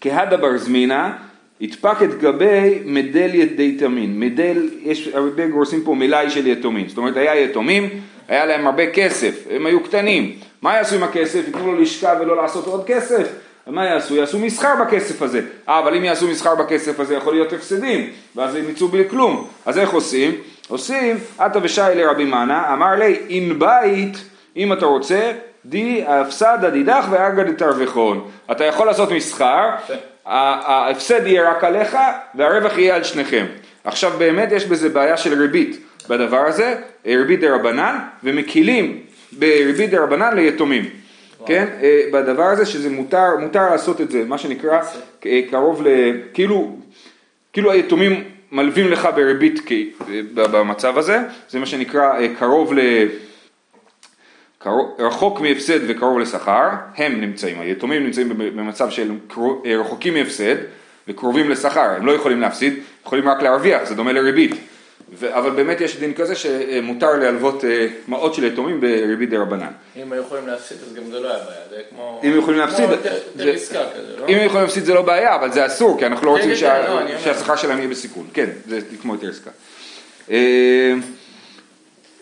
כהדה 0.00 0.36
בר 0.36 0.58
זמינה 0.58 1.12
הדפק 1.60 2.02
את 2.02 2.18
גבי 2.18 2.78
מדל 2.84 3.34
ידי 3.34 3.76
תמין. 3.76 4.20
מדל, 4.20 4.68
יש 4.82 5.08
הרבה 5.08 5.46
גורסים 5.46 5.84
פה 5.84 5.94
מלאי 5.94 6.30
של 6.30 6.46
יתומים. 6.46 6.88
זאת 6.88 6.98
אומרת 6.98 7.16
היה 7.16 7.40
יתומים, 7.40 7.88
היה 8.28 8.46
להם 8.46 8.66
הרבה 8.66 8.90
כסף, 8.90 9.46
הם 9.50 9.66
היו 9.66 9.82
קטנים. 9.82 10.32
מה 10.62 10.76
יעשו 10.76 10.94
עם 10.94 11.02
הכסף? 11.02 11.42
ייתנו 11.46 11.72
לו 11.72 11.80
לשכב 11.80 12.16
ולא 12.20 12.36
לעשות 12.36 12.66
עוד 12.66 12.84
כסף? 12.86 13.28
ומה 13.66 13.84
יעשו? 13.84 14.16
יעשו 14.16 14.38
מסחר 14.38 14.74
בכסף 14.84 15.22
הזה. 15.22 15.40
אה, 15.68 15.78
אבל 15.78 15.94
אם 15.94 16.04
יעשו 16.04 16.28
מסחר 16.28 16.54
בכסף 16.54 17.00
הזה 17.00 17.14
יכול 17.14 17.34
להיות 17.34 17.52
הפסדים, 17.52 18.10
ואז 18.36 18.54
הם 18.54 18.70
יצאו 18.70 18.88
בלי 18.88 19.08
כלום. 19.08 19.48
אז 19.66 19.78
איך 19.78 19.90
עושים? 19.90 20.34
עושים, 20.72 21.16
עתה 21.38 21.58
ושי 21.62 21.80
לרבי 21.94 22.24
מנה, 22.24 22.72
אמר 22.72 22.94
לי, 22.94 23.16
אין 23.30 23.58
בית, 23.58 24.16
אם 24.56 24.72
אתה 24.72 24.86
רוצה, 24.86 25.32
די 25.64 26.04
הפסדה 26.06 26.70
דידך 26.70 27.06
ואגד 27.10 27.52
תרווחון. 27.52 28.30
אתה 28.50 28.64
יכול 28.64 28.86
לעשות 28.86 29.12
מסחר, 29.12 29.70
ההפסד 30.26 31.26
יהיה 31.26 31.50
רק 31.50 31.64
עליך 31.64 31.96
והרווח 32.34 32.78
יהיה 32.78 32.96
על 32.96 33.04
שניכם. 33.04 33.46
עכשיו 33.84 34.12
באמת 34.18 34.52
יש 34.52 34.64
בזה 34.64 34.88
בעיה 34.88 35.16
של 35.16 35.40
ריבית 35.40 35.86
בדבר 36.08 36.46
הזה, 36.46 36.74
ריבית 37.06 37.40
דה 37.40 37.54
רבנן, 37.54 37.98
ומקילים 38.24 38.98
בריבית 39.32 39.90
דה 39.90 40.02
רבנן 40.02 40.36
ליתומים. 40.36 40.84
כן, 41.46 41.68
אה, 41.82 42.02
בדבר 42.12 42.44
הזה 42.44 42.66
שזה 42.66 42.90
מותר, 42.90 43.36
מותר 43.40 43.70
לעשות 43.70 44.00
את 44.00 44.10
זה, 44.10 44.24
מה 44.24 44.38
שנקרא 44.38 44.78
אה, 45.26 45.40
קרוב 45.50 45.82
ל... 45.86 45.88
כאילו, 46.34 46.76
כאילו 47.52 47.72
היתומים 47.72 48.24
מלווים 48.52 48.88
לך 48.88 49.08
בריבית 49.14 49.60
במצב 50.34 50.98
הזה, 50.98 51.18
זה 51.48 51.58
מה 51.58 51.66
שנקרא 51.66 52.18
אה, 52.18 52.34
קרוב 52.38 52.74
ל... 52.74 52.80
רחוק 54.98 55.40
מהפסד 55.40 55.78
וקרוב 55.88 56.18
לשכר, 56.18 56.68
הם 56.96 57.20
נמצאים, 57.20 57.60
היתומים 57.60 58.04
נמצאים 58.04 58.28
במצב 58.28 58.90
של 58.90 59.12
רחוקים 59.80 60.14
מהפסד 60.14 60.54
וקרובים 61.08 61.50
לשכר, 61.50 61.90
הם 61.96 62.06
לא 62.06 62.12
יכולים 62.12 62.40
להפסיד, 62.40 62.74
יכולים 63.04 63.28
רק 63.28 63.42
להרוויח, 63.42 63.84
זה 63.84 63.94
דומה 63.94 64.12
לריבית. 64.12 64.54
ו- 65.18 65.38
אבל 65.38 65.50
באמת 65.50 65.80
יש 65.80 65.96
דין 65.96 66.14
כזה 66.14 66.34
שמותר 66.34 67.12
להלוות 67.12 67.64
אה, 67.64 67.86
מעות 68.08 68.34
של 68.34 68.44
יתומים 68.44 68.80
בריבית 68.80 69.30
דה 69.30 69.38
רבנן. 69.38 69.72
אם 69.96 70.12
היו 70.12 70.22
יכולים 70.22 70.46
להפסיד 70.46 70.78
אז 70.86 70.94
גם 70.94 71.02
זה 71.10 71.20
לא 71.20 71.28
היה 71.28 71.38
בעיה, 71.38 71.60
זה 71.70 71.76
כמו... 71.90 72.20
אם 72.24 72.38
יכולים 72.38 72.60
להפסיד, 72.60 72.88
לא? 74.18 74.26
אם 74.28 74.38
יכולים 74.46 74.62
להפסיד 74.62 74.84
זה 74.84 74.94
לא 74.94 75.02
בעיה, 75.02 75.34
אבל 75.34 75.52
זה 75.52 75.66
אסור, 75.66 75.98
כי 75.98 76.06
אנחנו 76.06 76.26
לא 76.26 76.30
רוצים 76.30 76.56
שהשכר 77.24 77.56
שלהם 77.56 77.78
יהיה 77.78 77.88
בסיכון, 77.88 78.26
כן, 78.34 78.50
זה 78.68 78.80
כמו 79.02 79.14
יותר 79.14 79.28
עסקה. 79.28 79.50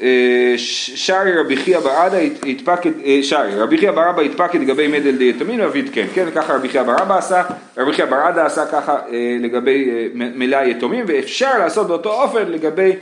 אה, 0.02 0.07
אה, 0.07 0.54
שרי 0.95 1.33
רבי 1.40 1.57
חייא 1.57 1.78
ברבא 1.78 2.16
התפקד, 2.47 2.90
שרי 3.23 3.54
רבי 3.54 3.78
חייא 3.78 3.90
ברבא 3.90 4.23
התפקד 4.23 4.61
לגבי 4.61 4.88
מדל 4.88 5.16
די 5.16 5.30
יתמין 5.30 5.61
ואביד 5.61 5.90
כן, 5.92 6.07
כן, 6.14 6.28
ככה 6.35 6.54
רבי 6.54 6.69
חייא 6.69 6.83
ברבא 6.83 7.19
עשה, 7.19 7.42
רבי 7.76 7.92
חייא 7.92 8.07
ברבא 8.07 8.47
עשה 8.47 8.66
ככה 8.66 8.92
אה, 8.92 9.37
לגבי 9.40 9.90
אה, 9.90 10.07
מלאי 10.14 10.71
יתומים 10.71 11.04
ואפשר 11.09 11.59
לעשות 11.59 11.87
באותו 11.87 12.23
אופן 12.23 12.47
לגבי 12.49 12.92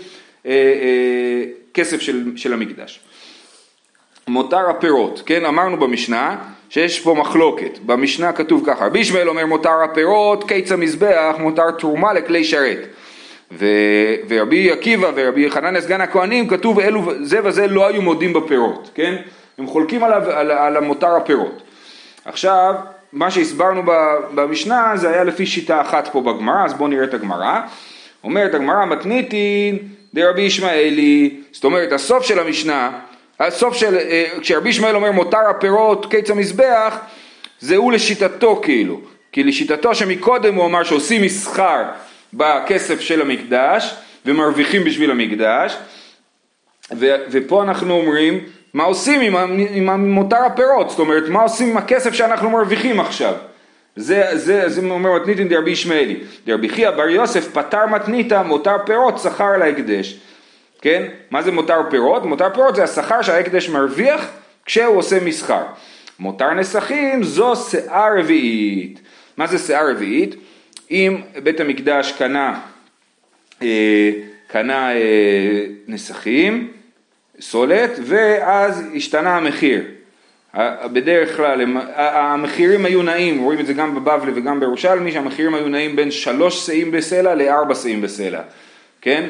כסף 1.75 2.00
של, 2.00 2.37
של 2.37 2.52
המקדש. 2.52 3.00
מותר 4.28 4.71
הפירות, 4.71 5.23
כן, 5.26 5.45
אמרנו 5.45 5.76
במשנה 5.76 6.37
שיש 6.71 7.00
פה 7.00 7.14
מחלוקת, 7.14 7.78
במשנה 7.87 8.33
כתוב 8.33 8.62
ככה, 8.67 8.87
רבי 8.87 8.99
ישמעאל 8.99 9.28
אומר 9.28 9.47
מותר 9.47 9.83
הפירות, 9.85 10.49
קיץ 10.49 10.73
המזבח, 10.73 11.37
מותר 11.38 11.71
תרומה 11.71 12.12
לכלי 12.12 12.45
שרת. 12.45 12.78
ו, 13.52 13.67
ורבי 14.28 14.71
עקיבא 14.71 15.11
ורבי 15.14 15.50
חנניה 15.50 15.81
סגן 15.81 16.00
הכהנים 16.00 16.49
כתוב 16.49 16.81
אלו 16.81 17.12
זה 17.21 17.40
וזה 17.45 17.67
לא 17.67 17.87
היו 17.87 18.02
מודים 18.02 18.33
בפירות, 18.33 18.90
כן? 18.95 19.17
הם 19.59 19.67
חולקים 19.67 20.05
עליו, 20.05 20.31
על, 20.31 20.50
על 20.50 20.76
המותר 20.76 21.17
הפירות. 21.17 21.62
עכשיו, 22.25 22.75
מה 23.12 23.31
שהסברנו 23.31 23.83
במשנה 24.35 24.93
זה 24.95 25.11
היה 25.11 25.25
לפי 25.25 25.47
שיטה 25.47 25.81
אחת 25.81 26.09
פה 26.12 26.21
בגמרא, 26.21 26.64
אז 26.64 26.75
בואו 26.75 26.88
נראה 26.88 27.05
את 27.05 27.14
הגמרא. 27.14 27.61
אומרת 28.25 28.55
הגמרא 28.55 28.85
מתניתין 28.85 29.78
דרבי 30.14 30.43
ישמעאלי, 30.43 31.40
זאת 31.52 31.64
אומרת 31.64 31.93
הסוף 31.93 32.25
של 32.25 32.38
המשנה, 32.38 32.90
הסוף 33.40 33.75
של, 33.75 33.97
אה, 33.97 34.25
כשרבי 34.40 34.69
ישמעאל 34.69 34.97
אומר 34.97 35.12
מותר 35.12 35.49
הפירות 35.50 36.07
קיץ 36.11 36.31
המזבח, 36.31 36.99
זה 37.61 37.76
הוא 37.76 37.93
לשיטתו 37.93 38.61
כאילו, 38.62 39.00
כי 39.33 39.45
לשיטתו 39.45 39.95
שמקודם 39.95 40.55
הוא 40.55 40.67
אמר 40.67 40.83
שעושים 40.83 41.23
מסחר 41.23 41.83
בכסף 42.32 43.00
של 43.00 43.20
המקדש 43.20 43.94
ומרוויחים 44.26 44.85
בשביל 44.85 45.11
המקדש. 45.11 45.76
ו, 46.92 47.06
ופה 47.30 47.62
אנחנו 47.62 47.94
אומרים 47.94 48.44
מה 48.75 48.85
עושים 48.85 49.20
עם, 49.20 49.37
עם 49.70 50.11
מותר 50.11 50.44
הפירות, 50.47 50.90
זאת 50.90 50.99
אומרת 50.99 51.28
מה 51.28 51.42
עושים 51.42 51.70
עם 51.70 51.76
הכסף 51.76 52.14
שאנחנו 52.14 52.50
מרוויחים 52.50 53.00
עכשיו? 53.00 53.35
זה, 53.97 54.25
זה, 54.32 54.68
זה 54.68 54.80
אומר 54.90 55.12
מתניתין 55.12 55.49
דרבי 55.49 55.70
ישמעאלי. 55.70 56.16
דרבי 56.47 56.68
חייא 56.68 56.90
בר 56.90 57.08
יוסף 57.08 57.52
פטר 57.52 57.87
מתניתא 57.87 58.42
מותר 58.42 58.76
פירות 58.87 59.18
שכר 59.18 59.44
על 59.44 59.62
ההקדש. 59.62 60.20
כן? 60.80 61.02
מה 61.30 61.42
זה 61.42 61.52
מותר 61.52 61.80
פירות? 61.90 62.25
מותר 62.25 62.54
פירות 62.54 62.76
זה 62.76 62.85
השכר 62.85 63.23
שההקדש 63.23 63.68
מרוויח 63.68 64.26
כשהוא 64.64 64.97
עושה 64.97 65.25
מסחר. 65.25 65.62
מותר 66.18 66.54
נסכים 66.54 67.23
זו 67.23 67.56
שאה 67.56 68.08
רביעית. 68.18 69.00
מה 69.37 69.47
זה 69.47 69.58
שאה 69.58 69.90
רביעית? 69.90 70.35
אם 70.90 71.21
בית 71.42 71.61
המקדש 71.61 72.12
קנה, 72.12 72.61
אה, 73.62 74.11
קנה 74.47 74.92
אה, 74.92 75.64
נסכים, 75.88 76.73
סולת, 77.40 77.90
ואז 78.02 78.85
השתנה 78.97 79.37
המחיר. 79.37 79.85
בדרך 80.92 81.37
כלל 81.37 81.76
המחירים 81.95 82.85
היו 82.85 83.02
נעים, 83.02 83.38
רואים 83.38 83.61
את 83.61 83.66
זה 83.66 83.73
גם 83.73 83.95
בבבלי 83.95 84.33
וגם 84.35 84.61
בירושלמי, 84.61 85.12
שהמחירים 85.12 85.54
היו 85.54 85.68
נעים 85.68 85.97
בין 85.97 86.11
שלוש 86.11 86.66
שאים 86.66 86.90
בסלע 86.90 87.35
לארבע 87.35 87.75
שאים 87.75 88.00
בסלע, 88.00 88.40
כן? 89.00 89.28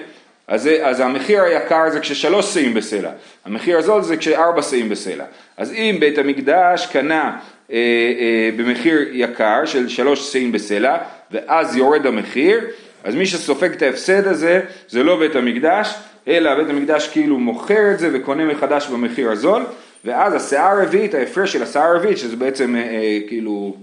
אז, 0.49 0.69
אז 0.83 1.01
המחיר 1.01 1.43
היקר 1.43 1.91
זה 1.91 2.01
כששלוש 2.01 2.55
שאים 2.55 2.75
בסלע, 2.75 3.11
המחיר 3.45 3.79
הזול 3.79 4.03
זה 4.03 4.17
כשארבע 4.17 4.63
שאים 4.63 4.89
בסלע. 4.89 5.25
אז 5.57 5.73
אם 5.73 5.97
בית 6.01 6.19
המקדש 6.19 6.87
קנה 6.93 7.39
אה, 7.73 7.77
אה, 7.77 8.51
במחיר 8.57 9.09
יקר 9.13 9.65
של 9.65 9.89
שלוש 9.89 10.33
שאים 10.33 10.53
בסלע, 10.53 10.97
ואז 11.31 11.77
יורד 11.77 12.07
המחיר, 12.07 12.61
אז 13.05 13.15
מי 13.15 13.27
שסופג 13.27 13.73
את 13.73 13.83
ההפסד 13.83 14.27
הזה 14.27 14.61
זה 14.89 15.03
לא 15.03 15.19
בית 15.19 15.37
המקדש, 15.37 15.95
אלא 16.29 16.55
בית 16.55 16.69
המקדש 16.69 17.09
כאילו 17.09 17.39
מוכר 17.39 17.91
את 17.93 17.99
זה 17.99 18.11
וקונה 18.13 18.45
מחדש 18.45 18.87
במחיר 18.87 19.31
הזול, 19.31 19.63
ואז 20.05 20.35
השאה 20.35 20.71
הרביעית, 20.71 21.15
ההפרש 21.15 21.53
של 21.53 21.63
השאה 21.63 21.85
הרביעית, 21.85 22.19
שזה 22.19 22.37
בעצם 22.37 22.77
אה, 22.77 22.81
אה, 22.81 23.19
כאילו 23.29 23.77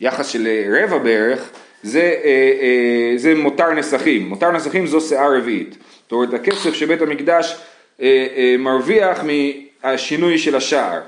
יחס 0.00 0.26
של 0.26 0.48
רבע 0.70 0.98
בערך, 0.98 1.50
זה, 1.82 2.00
אה, 2.00 2.52
אה, 2.60 3.12
זה 3.16 3.34
מותר 3.34 3.72
נסכים, 3.72 4.28
מותר 4.28 4.50
נסכים 4.50 4.86
זו 4.86 5.00
שאה 5.00 5.28
רביעית. 5.38 5.76
זאת 6.02 6.12
אומרת 6.12 6.34
הכסף 6.34 6.74
שבית 6.74 7.02
המקדש 7.02 7.56
אה, 8.02 8.26
אה, 8.36 8.54
מרוויח 8.58 9.24
מהשינוי 9.24 10.38
של 10.38 10.56
השער. 10.56 11.00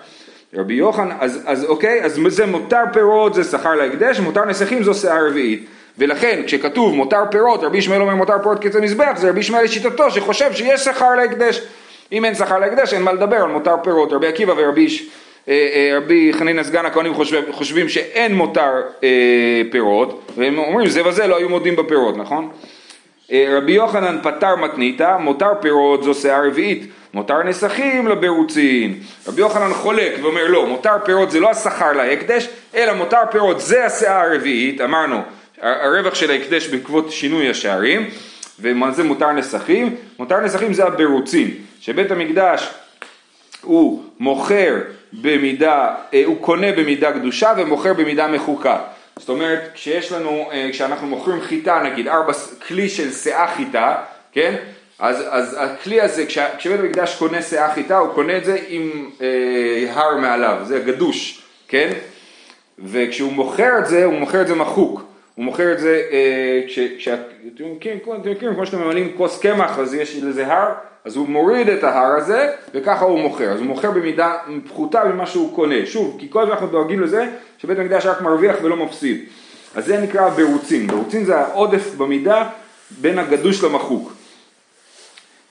רבי 0.57 0.75
יוחנן, 0.75 1.17
אז, 1.21 1.43
אז 1.47 1.65
אוקיי, 1.65 2.05
אז 2.05 2.21
זה 2.29 2.47
מותר 2.47 2.83
פירות, 2.93 3.35
זה 3.35 3.45
שכר 3.45 3.75
להקדש, 3.75 4.21
מותר 4.21 4.45
נסכים 4.45 4.83
זו 4.83 4.95
שאה 4.95 5.27
רביעית. 5.27 5.67
ולכן 5.99 6.43
כשכתוב 6.47 6.95
מותר 6.95 7.23
פירות, 7.31 7.63
רבי 7.63 7.79
ישמעאל 7.79 8.01
אומר 8.01 8.15
מותר 8.15 8.39
פירות 8.43 8.63
כיצד 8.63 8.81
מזבח, 8.81 9.13
זה 9.17 9.31
רבי 9.31 9.41
ישמעאל 9.41 9.65
לשיטתו 9.65 10.11
שחושב 10.11 10.53
שיש 10.53 10.85
שכר 10.85 11.15
להקדש. 11.15 11.63
אם 12.13 12.25
אין 12.25 12.35
שכר 12.35 12.59
להקדש 12.59 12.95
אין 12.95 13.03
מה 13.03 13.13
לדבר 13.13 13.37
על 13.37 13.49
מותר 13.51 13.75
פירות. 13.83 14.13
רבי 14.13 14.27
עקיבא 14.27 14.55
ורבי 14.57 14.87
אה, 15.49 15.69
אה, 15.75 15.97
רבי 15.97 16.33
חנינא 16.33 16.63
סגן 16.63 16.87
הכהנים 16.87 17.15
חושב, 17.15 17.43
חושבים 17.51 17.89
שאין 17.89 18.35
מותר 18.35 18.73
אה, 19.05 19.63
פירות, 19.71 20.33
והם 20.37 20.59
אומרים 20.59 20.89
זה 20.89 21.07
וזה 21.07 21.27
לא 21.27 21.37
היו 21.37 21.49
מודים 21.49 21.77
בפירות, 21.77 22.17
נכון? 22.17 22.49
אה, 23.33 23.55
רבי 23.57 23.73
יוחנן 23.73 24.19
פטר 24.23 24.57
מתניתא, 24.57 25.17
מותר 25.21 25.51
פירות 25.61 26.05
זו 26.05 26.15
שאה 26.15 26.47
רביעית, 26.47 26.87
מותר 27.17 27.43
נסכים 27.43 28.09
לבירוצין. 28.09 29.01
רבי 29.27 29.41
יוחנן 29.41 29.75
חולק 29.75 30.13
ואומר 30.23 30.47
לא, 30.47 30.67
מותר 30.67 30.97
פירות 31.05 31.31
זה 31.31 31.41
לא 31.41 31.51
השכר 31.51 31.93
להקדש, 31.93 32.49
אלא 32.75 32.93
מותר 32.93 33.21
פירות 33.31 33.61
זה 33.61 33.85
השאה 33.85 34.23
הרביעית, 34.23 34.81
אמרנו, 34.81 35.23
הרווח 35.63 36.15
של 36.15 36.31
ההקדש 36.31 36.69
בעקבות 36.69 37.13
שינוי 37.13 37.51
השערים, 37.51 38.11
ומה 38.61 38.91
זה 38.91 39.05
מותר 39.05 39.33
נסכים? 39.33 39.95
מותר 40.19 40.41
נסכים 40.41 40.73
זה 40.73 40.85
הבירוצין, 40.85 41.51
שבית 41.81 42.11
המקדש 42.11 42.71
הוא 43.63 44.03
מוכר 44.19 44.75
במידה, 45.13 45.95
אה, 46.15 46.23
הוא 46.27 46.37
קונה 46.41 46.73
במידה 46.73 47.13
קדושה 47.13 47.53
ומוכר 47.57 47.95
במידה 47.95 48.29
מחוקה. 48.29 48.79
זאת 49.19 49.29
אומרת, 49.29 49.71
כשיש 49.75 50.13
לנו, 50.13 50.49
אה, 50.53 50.69
כשאנחנו 50.73 51.07
מוכרים 51.07 51.41
חיטה 51.41 51.83
נגיד, 51.85 52.09
ארבע, 52.09 52.33
כלי 52.69 52.89
של 52.89 53.13
שאה 53.13 53.47
חיטה, 53.57 53.95
כן? 54.33 54.55
אז, 54.99 55.25
אז 55.31 55.57
הכלי 55.59 56.01
הזה, 56.01 56.27
כש, 56.27 56.39
כשבית 56.59 56.81
המקדש 56.81 57.17
קונה 57.19 57.43
שאה 57.43 57.75
חיטה, 57.75 57.99
הוא 57.99 58.15
קונה 58.15 58.37
את 58.37 58.45
זה 58.45 58.59
עם 58.69 59.11
אה, 59.21 59.93
הר 59.93 60.17
מעליו, 60.17 60.59
זה 60.65 60.79
גדוש, 60.79 61.43
כן? 61.69 61.93
וכשהוא 62.79 63.33
מוכר 63.33 63.79
את 63.79 63.87
זה, 63.87 64.05
הוא 64.05 64.15
מוכר 64.15 64.43
את 64.43 64.47
זה 64.47 64.55
מחוק. 64.55 65.03
הוא 65.35 65.45
מוכר 65.45 65.73
את 65.73 65.79
זה, 65.79 66.03
אה, 66.11 66.61
כש, 66.67 66.79
כש, 66.99 67.09
אתם 67.09 67.65
מכירים, 68.31 68.55
כמו 68.55 68.67
שאתם 68.67 68.79
ממלאים 68.79 69.13
כוס 69.17 69.41
קמח, 69.41 69.79
אז 69.79 69.95
יש 69.95 70.17
לזה 70.17 70.47
הר, 70.47 70.73
אז 71.05 71.17
הוא 71.17 71.29
מוריד 71.29 71.69
את 71.69 71.85
ההר 71.85 72.17
הזה, 72.17 72.51
וככה 72.75 73.05
הוא 73.05 73.21
מוכר. 73.21 73.53
אז 73.53 73.59
הוא 73.59 73.67
מוכר 73.67 73.91
במידה 73.91 74.35
פחותה 74.69 75.05
ממה 75.05 75.27
שהוא 75.27 75.57
קונה. 75.57 75.87
שוב, 75.87 76.17
כי 76.21 76.27
כל 76.31 76.41
הזמן 76.41 76.53
אנחנו 76.53 76.67
דואגים 76.67 77.01
לזה 77.01 77.27
שבית 77.59 77.79
המקדש 77.79 78.07
רק 78.07 78.21
מרוויח 78.21 78.57
ולא 78.63 78.77
מפסיד. 78.77 79.25
אז 79.75 79.87
זה 79.87 80.01
נקרא 80.01 80.29
בירוצים. 80.29 80.87
בירוצים 80.87 81.25
זה 81.25 81.37
העודף 81.37 81.95
במידה 81.95 82.49
בין 83.01 83.19
הגדוש 83.19 83.65
למחוק. 83.65 84.16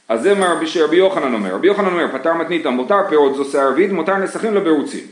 אז 0.09 0.21
זה 0.21 0.33
מה 0.33 0.59
שרבי 0.65 0.95
יוחנן 0.95 1.33
אומר. 1.33 1.55
רבי 1.55 1.67
יוחנן 1.67 1.87
אומר, 1.87 2.07
פטר 2.11 2.33
מתניתא 2.33 2.67
מותר 2.67 2.99
פירות 3.09 3.35
זו 3.35 3.45
שיער 3.45 3.69
רביעית, 3.69 3.91
מותר 3.91 4.17
נסכים 4.17 4.55
לבירוצים. 4.55 5.03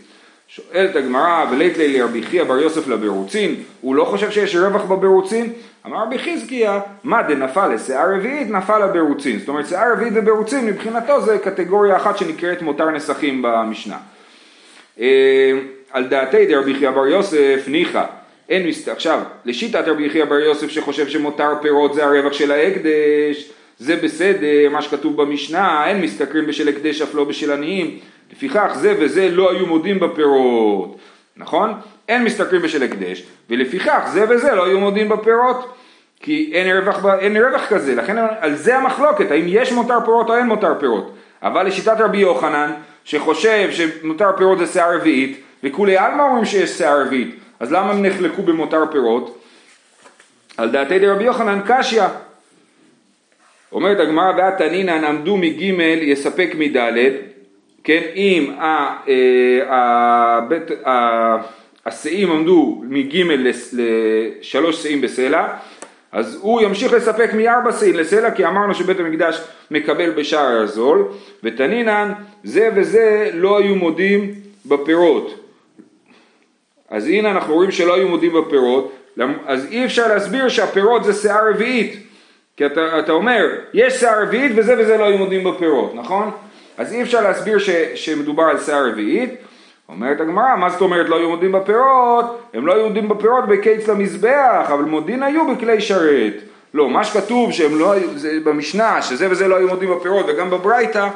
שואלת 0.47 0.95
הגמרא, 0.95 1.45
ולית 1.51 1.77
לי 1.77 1.99
לרבי 1.99 2.23
חייא 2.23 2.43
בר 2.43 2.57
יוסף 2.57 2.87
לבירוצין, 2.87 3.55
הוא 3.81 3.95
לא 3.95 4.05
חושב 4.05 4.31
שיש 4.31 4.55
רווח 4.55 4.81
בבירוצין? 4.81 5.53
אמר 5.85 6.03
רבי 6.03 6.19
חזקיה, 6.19 6.79
מה 7.03 7.23
דנפל 7.23 7.67
לשיער 7.67 8.15
רביעית 8.15 8.49
נפל 8.49 8.85
לבירוצין. 8.85 9.39
זאת 9.39 9.47
אומרת 9.47 9.67
שיער 9.67 9.93
רביעית 9.93 10.13
ובירוצין 10.15 10.65
מבחינתו 10.65 11.21
זה 11.21 11.37
קטגוריה 11.37 11.97
אחת 11.97 12.17
שנקראת 12.17 12.61
מותר 12.61 12.89
נסכים 12.89 13.41
במשנה. 13.41 13.97
אה, 14.99 15.51
על 15.91 16.07
דעתי 16.07 16.45
דרבי 16.45 16.75
חייא 16.75 16.91
בר 16.91 17.07
יוסף 17.07 17.63
ניחא, 17.67 18.03
אין 18.49 18.67
מסת... 18.67 18.87
עכשיו, 18.87 19.19
לשיטת 19.45 19.87
רבי 19.87 20.09
חייא 20.09 20.25
בר 20.25 20.39
יוסף 20.39 20.69
שחושב 20.69 21.07
שמותר 21.07 21.49
פירות 21.61 21.93
זה 21.93 22.05
הרווח 22.05 22.33
של 22.33 22.51
ההקדש, 22.51 23.51
זה 23.83 23.95
בסדר, 23.95 24.69
מה 24.71 24.81
שכתוב 24.81 25.21
במשנה, 25.21 25.87
אין 25.87 26.01
משתכרים 26.01 26.47
בשל 26.47 26.69
הקדש 26.69 27.01
אף 27.01 27.15
לא 27.15 27.23
בשל 27.23 27.51
עניים, 27.51 27.99
לפיכך 28.31 28.71
זה 28.75 28.95
וזה 28.99 29.29
לא 29.29 29.51
היו 29.51 29.65
מודים 29.65 29.99
בפירות, 29.99 30.97
נכון? 31.37 31.73
אין 32.09 32.23
משתכרים 32.23 32.61
בשל 32.61 32.83
הקדש, 32.83 33.23
ולפיכך 33.49 34.09
זה 34.13 34.25
וזה 34.29 34.55
לא 34.55 34.65
היו 34.65 34.79
מודים 34.79 35.09
בפירות, 35.09 35.73
כי 36.19 36.51
אין 36.53 36.77
רווח, 36.77 37.05
אין 37.19 37.37
רווח 37.37 37.65
כזה, 37.69 37.95
לכן 37.95 38.17
על 38.39 38.55
זה 38.55 38.77
המחלוקת, 38.77 39.31
האם 39.31 39.45
יש 39.47 39.71
מותר 39.71 39.99
פירות 40.05 40.29
או 40.29 40.35
אין 40.35 40.47
מותר 40.47 40.73
פירות. 40.79 41.15
אבל 41.41 41.67
לשיטת 41.67 41.95
רבי 41.99 42.17
יוחנן, 42.17 42.71
שחושב 43.03 43.69
שמותר 43.71 44.29
פירות 44.37 44.57
זה 44.57 44.67
שיער 44.67 44.95
רביעית, 44.95 45.41
וכולי 45.63 45.97
עלמא 45.97 46.21
אומרים 46.21 46.45
שיש 46.45 46.69
שיער 46.69 47.01
רביעית, 47.01 47.35
אז 47.59 47.71
למה 47.71 47.91
הם 47.91 48.05
נחלקו 48.05 48.41
במותר 48.41 48.83
פירות? 48.91 49.39
על 50.57 50.71
דעתי 50.71 50.99
דרבי 50.99 51.23
יוחנן 51.23 51.59
קשיא. 51.65 52.03
אומרת 53.73 53.99
הגמרא 53.99 54.31
והתנינן 54.37 55.03
עמדו 55.03 55.37
מג' 55.37 55.61
יספק 56.01 56.53
מד' 56.57 56.77
כן, 57.83 58.01
אם 58.15 58.51
אה, 58.59 58.97
השאים 61.85 62.31
עמדו 62.31 62.81
מג' 62.83 63.23
לשלוש 63.73 64.83
שאים 64.83 65.01
בסלע, 65.01 65.47
אז 66.11 66.39
הוא 66.41 66.61
ימשיך 66.61 66.93
לספק 66.93 67.29
מארבע 67.33 67.71
שאים 67.71 67.95
לסלע, 67.95 68.31
כי 68.31 68.45
אמרנו 68.45 68.75
שבית 68.75 68.99
המקדש 68.99 69.41
מקבל 69.71 70.09
בשער 70.09 70.61
הזול, 70.61 71.07
ותנינן 71.43 72.11
זה 72.43 72.69
וזה 72.75 73.29
לא 73.33 73.57
היו 73.57 73.75
מודים 73.75 74.33
בפירות. 74.65 75.39
אז 76.89 77.07
הנה 77.07 77.31
אנחנו 77.31 77.53
רואים 77.53 77.71
שלא 77.71 77.95
היו 77.95 78.07
מודים 78.07 78.33
בפירות, 78.33 78.93
אז 79.45 79.67
אי 79.71 79.85
אפשר 79.85 80.07
להסביר 80.07 80.49
שהפירות 80.49 81.03
זה 81.03 81.13
שיער 81.13 81.49
רביעית, 81.49 82.07
כי 82.57 82.65
אתה, 82.65 82.99
אתה 82.99 83.11
אומר, 83.11 83.47
יש 83.73 83.93
שיער 83.93 84.21
רביעית 84.21 84.51
וזה 84.55 84.75
וזה 84.79 84.97
לא 84.97 85.05
היו 85.05 85.17
מודים 85.17 85.43
בפירות, 85.43 85.95
נכון? 85.95 86.31
אז 86.77 86.93
אי 86.93 87.01
אפשר 87.01 87.21
להסביר 87.21 87.59
ש, 87.59 87.69
שמדובר 87.95 88.43
על 88.43 88.59
שיער 88.59 88.87
רביעית. 88.87 89.29
אומרת 89.89 90.21
הגמרא, 90.21 90.55
מה 90.55 90.69
זאת 90.69 90.81
אומרת 90.81 91.09
לא 91.09 91.17
היו 91.17 91.29
מודים 91.29 91.51
בפירות? 91.51 92.41
הם 92.53 92.67
לא 92.67 92.73
היו 92.73 92.87
מודים 92.87 93.09
בפירות 93.09 93.47
בקיץ 93.47 93.87
למזבח, 93.87 94.65
אבל 94.67 94.83
מודין 94.83 95.23
היו 95.23 95.55
בכלי 95.55 95.81
שרת. 95.81 96.33
לא, 96.73 96.89
מה 96.89 97.03
שכתוב 97.03 97.51
שהם 97.51 97.79
לא 97.79 97.91
היו, 97.91 98.07
זה 98.15 98.37
במשנה, 98.43 99.01
שזה 99.01 99.27
וזה 99.31 99.47
לא 99.47 99.55
היו 99.55 99.67
מודים 99.67 99.89
בפירות, 99.95 100.25
וגם 100.29 100.49
בברייתא, 100.49 101.07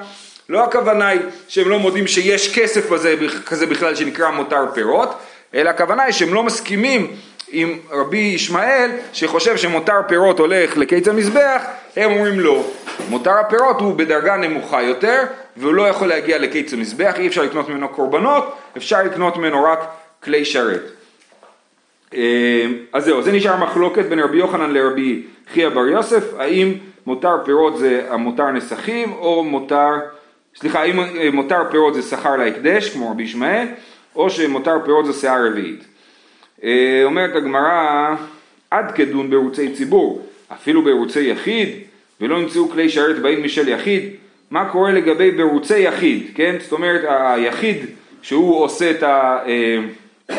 לא 0.50 0.64
הכוונה 0.64 1.08
היא 1.08 1.22
שהם 1.48 1.70
לא 1.70 1.80
מודים 1.80 2.08
שיש 2.08 2.60
כסף 2.60 2.90
בזה, 2.90 3.16
כזה 3.46 3.66
בכלל 3.66 3.96
שנקרא 3.96 4.32
מותר 4.32 4.66
פירות, 4.74 5.10
אלא 5.54 5.70
הכוונה 5.70 6.04
היא 6.04 6.14
שהם 6.14 6.34
לא 6.34 6.44
מסכימים 6.44 7.08
עם 7.52 7.78
רבי 7.92 8.18
ישמעאל 8.18 8.92
שחושב 9.14 9.58
שמותר 9.58 10.02
פירות 10.08 10.40
הולך 10.40 10.78
לקיץ 10.78 11.08
המזבח, 11.08 11.62
הם 11.96 12.12
אומרים 12.12 12.40
לא. 12.40 12.64
מותר 13.10 13.34
הפירות 13.40 13.82
הוא 13.82 13.96
בדרגה 13.96 14.38
נמוכה 14.38 14.84
יותר 14.84 15.24
והוא 15.58 15.74
לא 15.74 15.88
יכול 15.88 16.08
להגיע 16.08 16.38
לקיץ 16.38 16.74
המזבח, 16.74 17.14
אי 17.18 17.28
אפשר 17.28 17.44
לקנות 17.44 17.70
ממנו 17.70 17.90
קורבנות, 17.90 18.56
אפשר 18.78 19.04
לקנות 19.04 19.38
ממנו 19.38 19.64
רק 19.64 19.80
כלי 20.24 20.46
שרת. 20.46 20.82
אה, 22.14 22.66
אז 22.94 23.06
זהו, 23.06 23.22
זה 23.22 23.32
נשאר 23.32 23.58
מחלוקת 23.58 24.06
בין 24.06 24.20
רבי 24.20 24.38
יוחנן 24.38 24.72
לרבי 24.72 25.24
חייא 25.54 25.70
בר 25.70 25.88
יוסף, 25.88 26.24
האם 26.38 26.74
מותר 27.06 27.36
פירות 27.46 27.78
זה 27.78 28.02
המותר 28.10 28.52
נסכים 28.52 29.14
או 29.14 29.44
מותר, 29.44 29.92
סליחה, 30.56 30.82
האם 30.82 31.00
מותר 31.34 31.62
פירות 31.72 31.94
זה 31.94 32.02
שכר 32.02 32.36
להקדש 32.36 32.90
כמו 32.90 33.12
רבי 33.12 33.24
ישמעאל 33.24 33.68
או 34.16 34.30
שמותר 34.30 34.78
פירות 34.86 35.06
זה 35.06 35.14
שיער 35.14 35.48
רביעית. 35.48 35.97
אה, 36.64 37.02
אומרת 37.04 37.36
הגמרא, 37.36 38.16
עד 38.72 38.92
כדון 38.92 39.30
בערוצי 39.30 39.74
ציבור, 39.74 40.28
אפילו 40.54 40.82
בערוצי 40.82 41.24
יחיד, 41.24 41.70
ולא 42.22 42.40
נמצאו 42.40 42.70
כלי 42.70 42.90
שרת 42.90 43.20
באים 43.20 43.44
משל 43.44 43.68
יחיד, 43.68 44.04
מה 44.52 44.70
קורה 44.70 44.92
לגבי 44.92 45.32
בערוצי 45.32 45.80
יחיד, 45.80 46.28
כן? 46.36 46.56
זאת 46.60 46.72
אומרת, 46.72 47.02
היחיד 47.08 47.78
שהוא 48.22 48.64
עושה 48.64 48.92
את 48.92 49.04
ה... 49.04 49.40
אה, 49.48 49.80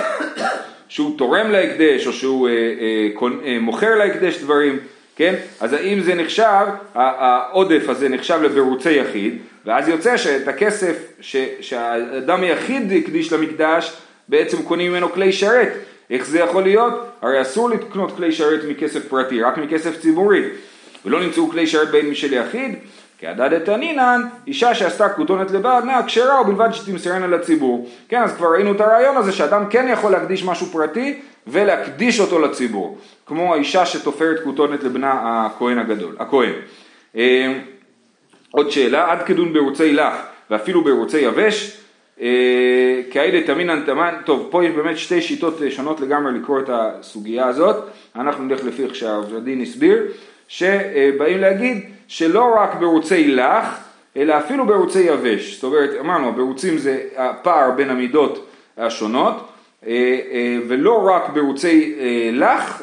שהוא 0.88 1.18
תורם 1.18 1.50
להקדש, 1.50 2.06
או 2.06 2.12
שהוא 2.12 2.48
אה, 2.48 3.58
מוכר 3.60 3.94
להקדש 3.94 4.38
דברים, 4.38 4.78
כן? 5.16 5.34
אז 5.60 5.72
האם 5.72 6.00
זה 6.00 6.14
נחשב, 6.14 6.66
העודף 6.94 7.88
הזה 7.88 8.08
נחשב 8.08 8.42
לבערוצי 8.42 8.92
יחיד, 8.92 9.38
ואז 9.66 9.88
יוצא 9.88 10.16
שאת 10.16 10.48
הכסף 10.48 11.12
שהאדם 11.60 12.42
היחיד 12.42 12.92
הקדיש 12.92 13.32
למקדש, 13.32 13.92
בעצם 14.28 14.62
קונים 14.62 14.92
ממנו 14.92 15.12
כלי 15.12 15.32
שרת. 15.32 15.72
איך 16.10 16.26
זה 16.26 16.38
יכול 16.38 16.62
להיות? 16.62 16.94
הרי 17.22 17.42
אסור 17.42 17.70
לקנות 17.70 18.16
כלי 18.16 18.32
שרת 18.32 18.60
מכסף 18.68 19.08
פרטי, 19.08 19.42
רק 19.42 19.58
מכסף 19.58 20.00
ציבורי. 20.00 20.42
ולא 21.04 21.20
נמצאו 21.20 21.50
כלי 21.50 21.66
שרת 21.66 21.90
בין 21.90 22.10
משל 22.10 22.32
יחיד, 22.32 22.74
כהדד 23.18 23.58
תנינן, 23.58 24.22
אישה 24.46 24.74
שעשתה 24.74 25.08
כותונת 25.08 25.50
לבעל 25.50 25.84
נאה 25.84 26.06
כשרה 26.06 26.40
ובלבד 26.40 26.68
שתמסרנה 26.72 27.26
לציבור. 27.26 27.88
כן, 28.08 28.22
אז 28.22 28.32
כבר 28.36 28.52
ראינו 28.52 28.72
את 28.72 28.80
הרעיון 28.80 29.16
הזה 29.16 29.32
שאדם 29.32 29.64
כן 29.70 29.88
יכול 29.92 30.12
להקדיש 30.12 30.44
משהו 30.44 30.66
פרטי 30.66 31.20
ולהקדיש 31.46 32.20
אותו 32.20 32.38
לציבור. 32.38 32.98
כמו 33.26 33.54
האישה 33.54 33.86
שתופרת 33.86 34.40
כותונת 34.44 34.82
לבנה 34.82 35.12
הכהן 35.24 35.78
הגדול, 35.78 36.16
הכהן. 36.18 36.52
אה, 37.16 37.58
עוד 38.50 38.70
שאלה, 38.70 39.12
עד 39.12 39.22
כדון 39.22 39.52
בערוצי 39.52 39.92
לך 39.92 40.14
ואפילו 40.50 40.84
בערוצי 40.84 41.18
יבש, 41.18 41.80
אה, 42.20 43.00
כאידה 43.10 43.46
תמינן 43.46 43.82
תמן, 43.86 44.14
טוב, 44.24 44.48
פה 44.50 44.64
יש 44.64 44.72
באמת 44.72 44.98
שתי 44.98 45.22
שיטות 45.22 45.62
אה, 45.62 45.70
שונות 45.70 46.00
לגמרי 46.00 46.32
לקרוא 46.38 46.60
את 46.60 46.70
הסוגיה 46.72 47.46
הזאת, 47.46 47.76
אנחנו 48.16 48.44
נלך 48.44 48.64
לפי 48.64 48.84
איך 48.84 48.94
שהדין 48.94 49.60
הסביר, 49.60 50.02
שבאים 50.48 51.38
להגיד 51.38 51.84
שלא 52.08 52.54
רק 52.56 52.74
בערוצי 52.74 53.28
לך, 53.28 53.78
אלא 54.16 54.38
אפילו 54.38 54.66
בערוצי 54.66 55.00
יבש, 55.00 55.54
זאת 55.54 55.64
אומרת, 55.64 55.90
אמרנו, 56.00 56.32
בערוצים 56.32 56.78
זה 56.78 57.02
הפער 57.16 57.70
בין 57.70 57.90
המידות 57.90 58.46
השונות, 58.76 59.48
ולא 60.68 61.08
רק 61.08 61.30
בערוצי 61.30 61.94
לח 62.32 62.82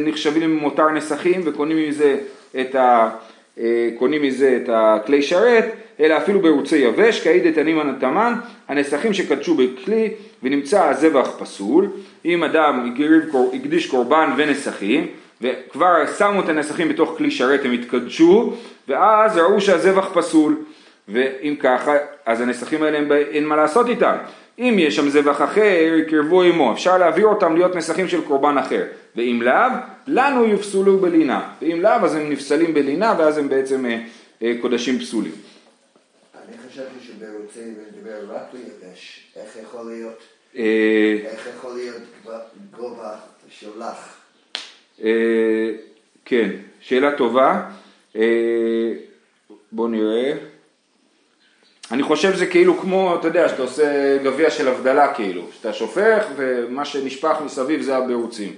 נחשבים 0.00 0.42
למותר 0.42 0.90
נסכים 0.90 1.40
וקונים 1.44 1.88
מזה 1.88 2.16
את 2.60 2.74
ה... 2.74 3.10
קונים 3.98 4.22
מזה 4.22 4.58
את 4.62 4.68
הכלי 4.72 5.22
שרת, 5.22 5.64
אלא 6.00 6.16
אפילו 6.16 6.40
בערוצי 6.40 6.76
יבש, 6.76 7.20
כעיד 7.24 7.46
את 7.46 7.58
הנימן 7.58 7.88
התמן, 7.88 8.34
הנסכים 8.68 9.12
שקדשו 9.12 9.54
בכלי 9.54 10.10
ונמצא 10.42 10.88
הזבח 10.88 11.30
פסול, 11.38 11.88
אם 12.24 12.44
אדם 12.44 12.92
הקדיש 13.54 13.86
קורבן 13.86 14.30
ונסכים, 14.36 15.06
וכבר 15.40 16.06
שמו 16.18 16.40
את 16.40 16.48
הנסכים 16.48 16.88
בתוך 16.88 17.14
כלי 17.18 17.30
שרת, 17.30 17.64
הם 17.64 17.72
התקדשו, 17.72 18.52
ואז 18.88 19.38
ראו 19.38 19.60
שהזבח 19.60 20.08
פסול, 20.14 20.56
ואם 21.08 21.54
ככה, 21.60 21.94
אז 22.26 22.40
הנסכים 22.40 22.82
האלה 22.82 22.98
אין 23.30 23.46
מה 23.46 23.56
לעשות 23.56 23.88
איתם. 23.88 24.14
אם 24.58 24.76
יש 24.78 24.96
שם 24.96 25.08
זבח 25.08 25.42
אחר, 25.42 25.94
יקרבו 26.06 26.42
עמו, 26.42 26.72
אפשר 26.72 26.98
להעביר 26.98 27.26
אותם 27.26 27.54
להיות 27.54 27.76
נסכים 27.76 28.08
של 28.08 28.20
קורבן 28.20 28.58
אחר, 28.58 28.82
ואם 29.16 29.42
לאו, 29.42 29.70
לנו 30.06 30.44
יפסולו 30.44 30.98
בלינה, 30.98 31.52
ואם 31.62 31.80
לאו 31.82 31.90
אז 31.90 32.14
הם 32.14 32.30
נפסלים 32.30 32.74
בלינה 32.74 33.14
ואז 33.18 33.38
הם 33.38 33.48
בעצם 33.48 33.86
אה, 33.86 34.04
אה, 34.42 34.52
קודשים 34.60 34.98
פסולים. 34.98 35.32
אני 36.48 36.56
חשבתי 36.68 37.06
שברוצה 37.06 37.60
לדבר 37.60 38.34
רק 38.34 38.42
ליבש, 38.52 39.26
איך 39.36 39.56
יכול 39.62 39.86
להיות, 39.86 40.18
אה, 40.56 41.18
איך 41.24 41.48
יכול 41.56 41.74
להיות 41.74 42.02
גובה 42.76 43.16
של 43.48 43.70
לך? 43.78 44.16
כן, 46.24 46.50
שאלה 46.80 47.16
טובה, 47.16 47.70
בואו 49.72 49.88
נראה. 49.88 50.32
אני 51.90 52.02
חושב 52.02 52.34
שזה 52.34 52.46
כאילו 52.46 52.78
כמו, 52.78 53.16
אתה 53.20 53.28
יודע, 53.28 53.48
שאתה 53.48 53.62
עושה 53.62 54.18
גביע 54.24 54.50
של 54.50 54.68
הבדלה 54.68 55.14
כאילו, 55.14 55.42
שאתה 55.52 55.72
שופך 55.72 56.26
ומה 56.36 56.84
שנשפך 56.84 57.36
מסביב 57.44 57.82
זה 57.82 57.96
הבירוצים. 57.96 58.54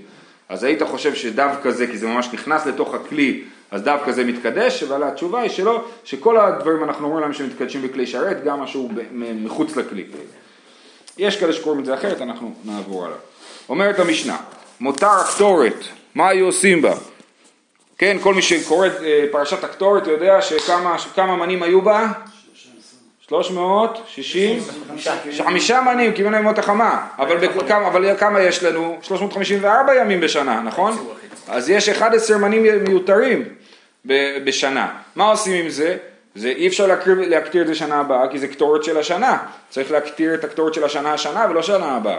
אז 0.48 0.64
היית 0.64 0.82
חושב 0.82 1.14
שדווקא 1.14 1.70
זה, 1.70 1.86
כי 1.86 1.98
זה 1.98 2.06
ממש 2.06 2.28
נכנס 2.32 2.66
לתוך 2.66 2.94
הכלי, 2.94 3.42
אז 3.70 3.82
דווקא 3.82 4.12
זה 4.12 4.24
מתקדש, 4.24 4.82
אבל 4.82 5.02
התשובה 5.02 5.40
היא 5.40 5.50
שלא, 5.50 5.84
שכל 6.04 6.38
הדברים 6.38 6.84
אנחנו 6.84 7.06
אומרים 7.06 7.22
להם 7.22 7.32
שמתקדשים 7.32 7.82
בכלי 7.82 8.06
שרת, 8.06 8.44
גם 8.44 8.60
משהו 8.60 8.90
מחוץ 9.34 9.76
לכלי. 9.76 10.04
יש 11.18 11.40
כאלה 11.40 11.52
שקוראים 11.52 11.80
את 11.80 11.84
זה 11.84 11.94
אחרת, 11.94 12.20
אנחנו 12.20 12.54
נעבור 12.64 13.04
עליו. 13.04 13.18
אומרת 13.68 13.98
המשנה, 13.98 14.36
מותר 14.80 15.10
הקטורת, 15.10 15.84
מה 16.14 16.28
היו 16.28 16.46
עושים 16.46 16.82
בה? 16.82 16.94
כן, 17.98 18.16
כל 18.22 18.34
מי 18.34 18.42
שקורא 18.42 18.88
אה, 19.02 19.24
פרשת 19.32 19.64
הקטורת 19.64 20.06
יודע 20.06 20.42
שכמה 20.42 21.36
מנים 21.36 21.62
היו 21.62 21.82
בה? 21.82 22.06
360, 23.28 24.60
חמישה 25.44 25.80
מנים, 25.80 26.12
כיוון 26.12 26.34
ימות 26.34 26.58
החמה, 26.58 27.06
אבל, 27.18 27.36
בכמה, 27.36 27.86
אבל 27.86 28.16
כמה 28.16 28.40
יש 28.40 28.64
לנו? 28.64 28.98
354 29.02 29.94
ימים 29.94 30.20
בשנה, 30.20 30.60
נכון? 30.60 31.08
אז 31.48 31.70
יש 31.70 31.88
11 31.88 32.38
מנים 32.38 32.62
מיותרים 32.84 33.44
בשנה. 34.44 34.88
מה 35.16 35.30
עושים 35.30 35.64
עם 35.64 35.70
זה? 35.70 35.96
זה 36.34 36.48
אי 36.48 36.68
אפשר 36.68 36.86
להקטיר 37.06 37.62
את 37.62 37.66
זה 37.66 37.74
שנה 37.74 38.00
הבאה, 38.00 38.28
כי 38.28 38.38
זה 38.38 38.48
קטורת 38.48 38.84
של 38.84 38.98
השנה. 38.98 39.38
צריך 39.68 39.90
להקטיר 39.90 40.34
את 40.34 40.44
הקטורת 40.44 40.74
של 40.74 40.84
השנה 40.84 41.12
השנה 41.12 41.46
ולא 41.50 41.62
שנה 41.62 41.96
הבאה. 41.96 42.18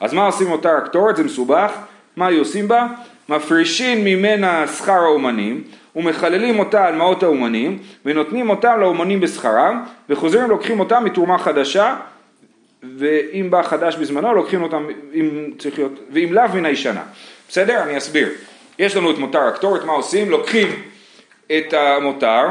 אז 0.00 0.12
מה 0.12 0.26
עושים 0.26 0.52
אותה 0.52 0.76
הקטורת? 0.76 1.16
זה 1.16 1.24
מסובך. 1.24 1.72
מה 2.16 2.26
היו 2.26 2.38
עושים 2.38 2.68
בה? 2.68 2.86
מפרישים 3.30 4.04
ממנה 4.04 4.66
שכר 4.66 4.92
האומנים. 4.92 5.64
ומחללים 5.96 6.58
אותה 6.58 6.86
על 6.86 6.94
מעות 6.94 7.22
האומנים 7.22 7.78
ונותנים 8.04 8.50
אותם 8.50 8.80
לאומנים 8.80 9.20
בשכרם 9.20 9.84
וחוזרים 10.08 10.50
לוקחים 10.50 10.80
אותם 10.80 11.04
מתרומה 11.04 11.38
חדשה 11.38 11.96
ואם 12.98 13.46
בא 13.50 13.62
חדש 13.62 13.96
בזמנו 13.96 14.34
לוקחים 14.34 14.62
אותם 14.62 14.86
אם 15.14 15.50
צריך 15.58 15.78
להיות 15.78 15.92
ואם 16.12 16.32
לאו 16.32 16.44
מן 16.54 16.64
הישנה 16.64 17.02
בסדר? 17.48 17.82
אני 17.82 17.98
אסביר 17.98 18.28
יש 18.78 18.96
לנו 18.96 19.10
את 19.10 19.18
מותר 19.18 19.40
הקטורת 19.40 19.84
מה 19.84 19.92
עושים? 19.92 20.30
לוקחים 20.30 20.82
את 21.46 21.72
המותר 21.72 22.46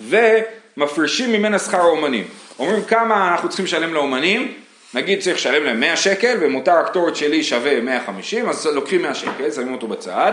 ומפרישים 0.00 1.32
ממנה 1.32 1.58
שכר 1.58 1.80
האומנים 1.80 2.24
אומרים 2.58 2.82
כמה 2.82 3.32
אנחנו 3.32 3.48
צריכים 3.48 3.64
לשלם 3.64 3.94
לאומנים 3.94 4.52
נגיד 4.94 5.20
צריך 5.20 5.36
לשלם 5.36 5.64
להם 5.64 5.80
100 5.80 5.96
שקל 5.96 6.36
ומותר 6.40 6.72
הקטורת 6.72 7.16
שלי 7.16 7.42
שווה 7.44 7.80
150 7.80 8.48
אז 8.48 8.66
לוקחים 8.66 9.02
100 9.02 9.14
שקל 9.14 9.50
שמים 9.50 9.72
אותו 9.72 9.86
בצד 9.86 10.32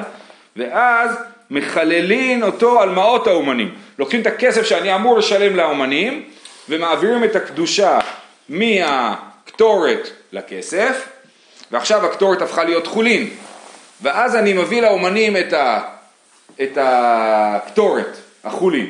ואז 0.56 1.10
מחללין 1.50 2.44
אותו 2.44 2.82
על 2.82 2.90
מעות 2.90 3.28
האומנים. 3.28 3.76
לוקחים 4.00 4.22
את 4.22 4.28
הכסף 4.28 4.66
שאני 4.66 4.96
אמור 4.96 5.18
לשלם 5.18 5.56
לאומנים 5.56 6.24
ומעבירים 6.70 7.24
את 7.24 7.36
הקדושה 7.36 8.00
מהקטורת 8.50 10.10
לכסף 10.32 11.08
ועכשיו 11.72 12.06
הקטורת 12.06 12.42
הפכה 12.42 12.64
להיות 12.64 12.88
חולין 12.88 13.30
ואז 14.02 14.36
אני 14.36 14.54
מביא 14.54 14.82
לאומנים 14.82 15.38
את, 15.38 15.54
ה, 15.54 15.82
את 16.62 16.78
הקטורת, 16.82 18.18
החולין 18.44 18.88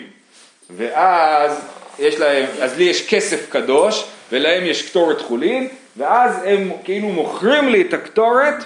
ואז 0.70 1.62
יש 2.00 2.20
להם, 2.20 2.46
אז 2.62 2.78
לי 2.78 2.84
יש 2.84 3.08
כסף 3.08 3.50
קדוש 3.50 4.06
ולהם 4.32 4.66
יש 4.66 4.90
קטורת 4.90 5.22
חולין 5.22 5.68
ואז 5.98 6.40
הם 6.46 6.72
כאילו 6.84 7.08
מוכרים 7.08 7.70
לי 7.70 7.82
את 7.82 7.94
הקטורת 7.94 8.66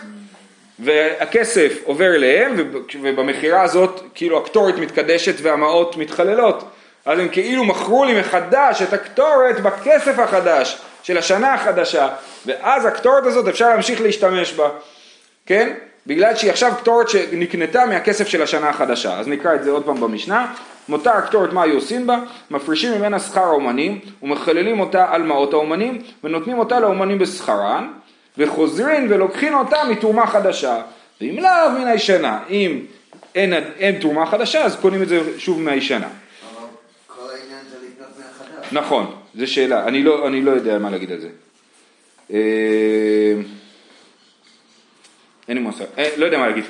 והכסף 0.80 1.74
עובר 1.84 2.16
אליהם 2.16 2.72
ובמכירה 3.02 3.62
הזאת 3.62 4.02
כאילו 4.16 4.38
הקטורת 4.38 4.76
מתקדשת 4.76 5.36
והמעות 5.42 5.98
מתחללות. 5.98 6.64
אז 7.06 7.20
הם 7.20 7.28
כאילו 7.30 7.64
מכרו 7.64 8.06
לי 8.06 8.20
מחדש 8.20 8.82
את 8.82 8.94
הקטורת 8.94 9.60
בכסף 9.60 10.20
החדש 10.20 10.78
של 11.04 11.18
השנה 11.18 11.54
החדשה 11.54 12.08
ואז 12.46 12.86
הקטורת 12.86 13.26
הזאת 13.26 13.48
אפשר 13.48 13.70
להמשיך 13.70 14.02
להשתמש 14.02 14.54
בה 14.54 14.70
כן? 15.46 15.74
בגלל 16.08 16.36
שהיא 16.36 16.52
עכשיו 16.52 16.74
קטורת 16.82 17.10
שנקנתה 17.10 17.86
מהכסף 17.86 18.28
של 18.28 18.42
השנה 18.42 18.70
החדשה. 18.70 19.20
אז 19.20 19.28
נקרא 19.28 19.56
את 19.56 19.64
זה 19.64 19.72
עוד 19.72 19.86
פעם 19.86 20.02
במשנה 20.02 20.54
מותר 20.90 21.12
הקטורת 21.12 21.54
מה 21.54 21.64
היו 21.64 21.76
עושים 21.76 22.08
בה? 22.08 22.20
מפרישים 22.52 22.94
ממנה 22.94 23.20
שכר 23.20 23.44
האומנים 23.44 24.00
ומחללים 24.24 24.80
אותה 24.80 25.06
על 25.10 25.24
מעות 25.24 25.54
האומנים 25.54 26.02
ונותנים 26.24 26.60
אותה 26.60 26.80
לאומנים 26.80 27.20
בשכרן 27.20 27.92
וחוזרים 28.38 29.08
ולוקחים 29.10 29.54
אותה 29.54 29.78
מתרומה 29.90 30.28
חדשה, 30.28 30.82
ואם 31.22 31.38
לאו 31.40 31.80
מן 31.80 31.88
הישנה, 31.88 32.40
אם 32.50 32.80
אין, 33.36 33.54
אין 33.54 34.00
תרומה 34.00 34.26
חדשה 34.26 34.64
אז 34.64 34.76
קונים 34.76 35.04
את 35.04 35.08
זה 35.08 35.40
שוב 35.40 35.62
מהישנה. 35.62 36.08
נכון, 38.72 39.16
זו 39.36 39.48
שאלה, 39.48 39.88
אני 39.88 40.04
לא, 40.04 40.28
אני 40.28 40.42
לא 40.42 40.52
יודע 40.52 40.78
מה 40.78 40.90
להגיד 40.90 41.12
על 41.12 41.20
זה. 41.20 41.30
אה, 42.34 42.38
אין 45.48 45.58
לי 45.58 45.60
מושג, 45.60 45.86
אה, 45.98 46.10
לא 46.18 46.26
יודע 46.26 46.38
מה 46.38 46.48
להגיד. 46.48 46.64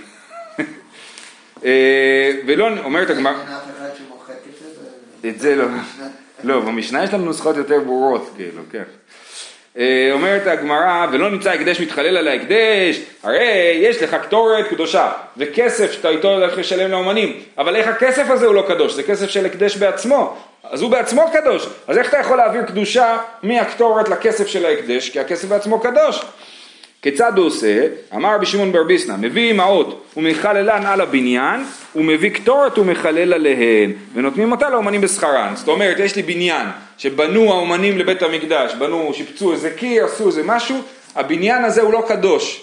אה, 1.66 2.32
ולא, 2.48 2.68
אומרת 2.84 3.10
הגמרא... 3.10 3.34
את 5.26 5.40
זה 5.40 5.56
לא. 5.56 5.66
לא, 6.44 6.60
במשנה 6.60 7.04
יש 7.04 7.14
לנו 7.14 7.26
נוסחות 7.26 7.58
יותר 7.58 7.80
ברורות, 7.80 8.32
כאילו, 8.36 8.62
כן. 8.72 8.84
אה, 9.78 10.10
אומרת 10.12 10.48
הגמרא, 10.48 11.08
ולא 11.12 11.32
נמצא 11.32 11.52
הקדש 11.52 11.82
מתחלל 11.82 12.18
על 12.18 12.28
ההקדש, 12.28 13.02
הרי 13.24 13.80
יש 13.82 14.02
לך 14.02 14.16
קטורת 14.16 14.68
קדושה 14.68 15.12
וכסף 15.38 15.92
שאתה 15.92 16.10
איתו 16.10 16.28
הולך 16.28 16.58
לשלם 16.58 16.92
לאומנים, 16.92 17.40
אבל 17.58 17.76
איך 17.76 17.88
הכסף 17.88 18.30
הזה 18.30 18.46
הוא 18.46 18.56
לא 18.56 18.66
קדוש? 18.68 18.94
זה 18.94 19.04
כסף 19.04 19.30
של 19.30 19.46
הקדש 19.46 19.78
בעצמו, 19.78 20.38
אז 20.64 20.82
הוא 20.82 20.92
בעצמו 20.92 21.26
קדוש, 21.34 21.68
אז 21.88 21.98
איך 21.98 22.10
אתה 22.10 22.18
יכול 22.18 22.38
להעביר 22.38 22.64
קדושה 22.64 23.18
מהקטורת 23.44 24.10
לכסף 24.10 24.48
של 24.48 24.66
ההקדש, 24.66 25.10
כי 25.10 25.20
הכסף 25.20 25.48
בעצמו 25.48 25.80
קדוש? 25.80 26.22
כיצד 27.02 27.38
הוא 27.38 27.46
עושה? 27.46 27.88
אמר 28.16 28.36
רבי 28.36 28.46
שמעון 28.46 28.72
בר 28.72 28.84
ביסנא, 28.84 29.16
מביא 29.18 29.52
אמהות 29.52 30.06
ומחללן 30.18 30.86
על 30.86 31.02
הבניין, 31.02 31.64
ומביא 31.96 32.30
קטורת 32.30 32.78
ומחלל 32.78 33.34
עליהן, 33.34 33.94
ונותנים 34.14 34.52
אותה 34.52 34.70
לאומנים 34.70 35.02
בשכרן. 35.02 35.54
זאת 35.56 35.68
אומרת, 35.68 36.00
יש 36.00 36.16
לי 36.16 36.22
בניין 36.22 36.68
שבנו 36.98 37.52
האומנים 37.52 37.98
לבית 37.98 38.22
המקדש, 38.22 38.74
בנו, 38.74 39.14
שיפצו 39.14 39.54
איזה 39.54 39.70
קיר, 39.70 40.06
עשו 40.06 40.28
איזה 40.28 40.42
משהו, 40.46 40.82
הבניין 41.16 41.66
הזה 41.66 41.82
הוא 41.82 41.94
לא 41.94 42.06
קדוש, 42.08 42.62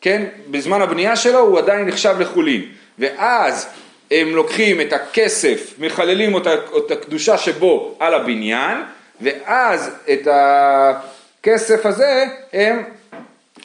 כן? 0.00 0.24
בזמן 0.50 0.82
הבנייה 0.82 1.16
שלו 1.16 1.38
הוא 1.38 1.58
עדיין 1.58 1.86
נחשב 1.86 2.14
לחולין. 2.18 2.62
ואז 2.98 3.68
הם 4.10 4.28
לוקחים 4.34 4.80
את 4.80 4.92
הכסף, 4.92 5.74
מחללים 5.78 6.34
אותה, 6.34 6.54
את 6.54 6.90
הקדושה 6.90 7.38
שבו 7.38 7.96
על 8.00 8.14
הבניין, 8.14 8.78
ואז 9.20 9.90
את 10.12 10.28
הכסף 10.30 11.86
הזה 11.86 12.24
הם 12.52 12.82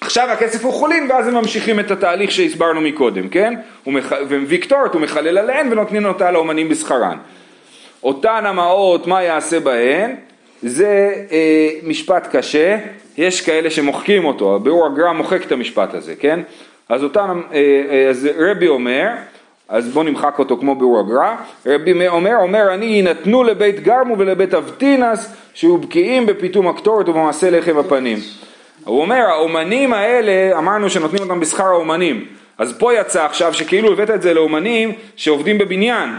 עכשיו 0.02 0.30
הכסף 0.30 0.66
הוא 0.66 0.74
חולין 0.74 1.08
ואז 1.10 1.28
הם 1.28 1.34
ממשיכים 1.34 1.80
את 1.80 1.92
התהליך 1.92 2.32
שהסברנו 2.32 2.82
מקודם, 2.82 3.30
כן? 3.30 3.54
ומביא 4.28 4.62
קטורת, 4.62 4.94
הוא 4.94 5.02
מחלל 5.02 5.38
עליהן 5.38 5.72
ונותנים 5.72 6.06
אותה 6.06 6.32
לאומנים 6.32 6.70
בשכרן. 6.70 7.18
אותן 8.04 8.46
המעות, 8.46 9.08
מה 9.08 9.24
יעשה 9.24 9.60
בהן? 9.60 10.16
זה 10.62 11.14
אה, 11.32 11.70
משפט 11.84 12.36
קשה, 12.36 12.78
יש 13.18 13.42
כאלה 13.42 13.70
שמוחקים 13.70 14.26
אותו, 14.26 14.56
הביאור 14.56 14.86
הגר"א 14.86 15.12
מוחק 15.12 15.46
את 15.46 15.52
המשפט 15.52 15.94
הזה, 15.94 16.16
כן? 16.16 16.40
אז 16.90 17.04
אותן, 17.04 17.42
אה, 17.54 17.84
אה, 17.90 18.10
אז 18.10 18.30
רבי 18.38 18.68
אומר, 18.68 19.08
אז 19.70 19.90
בואו 19.90 20.06
נמחק 20.06 20.40
אותו 20.40 20.58
כמו 20.58 20.76
ביאור 20.76 21.00
הגר"א, 21.00 21.36
רבי 21.66 22.08
אומר, 22.08 22.36
אומר 22.42 22.74
אני 22.74 22.86
יינתנו 22.86 23.44
לבית 23.44 23.80
גרמו 23.80 24.18
ולבית 24.18 24.54
אבטינס 24.54 25.34
שהוא 25.54 25.80
בקיאים 25.80 26.26
בפיתום 26.26 26.68
הקטורת 26.68 27.10
ובמעשה 27.10 27.50
לחם 27.50 27.78
הפנים. 27.78 28.18
הוא 28.86 29.02
אומר, 29.02 29.16
האומנים 29.16 29.94
האלה, 29.94 30.58
אמרנו 30.58 30.90
שנותנים 30.90 31.22
אותם 31.24 31.40
בשכר 31.40 31.66
האומנים. 31.66 32.26
אז 32.58 32.76
פה 32.78 32.94
יצא 32.94 33.26
עכשיו 33.26 33.54
שכאילו 33.54 33.92
הבאת 33.92 34.10
את 34.10 34.22
זה 34.22 34.34
לאומנים 34.34 34.92
שעובדים 35.16 35.58
בבניין. 35.58 36.10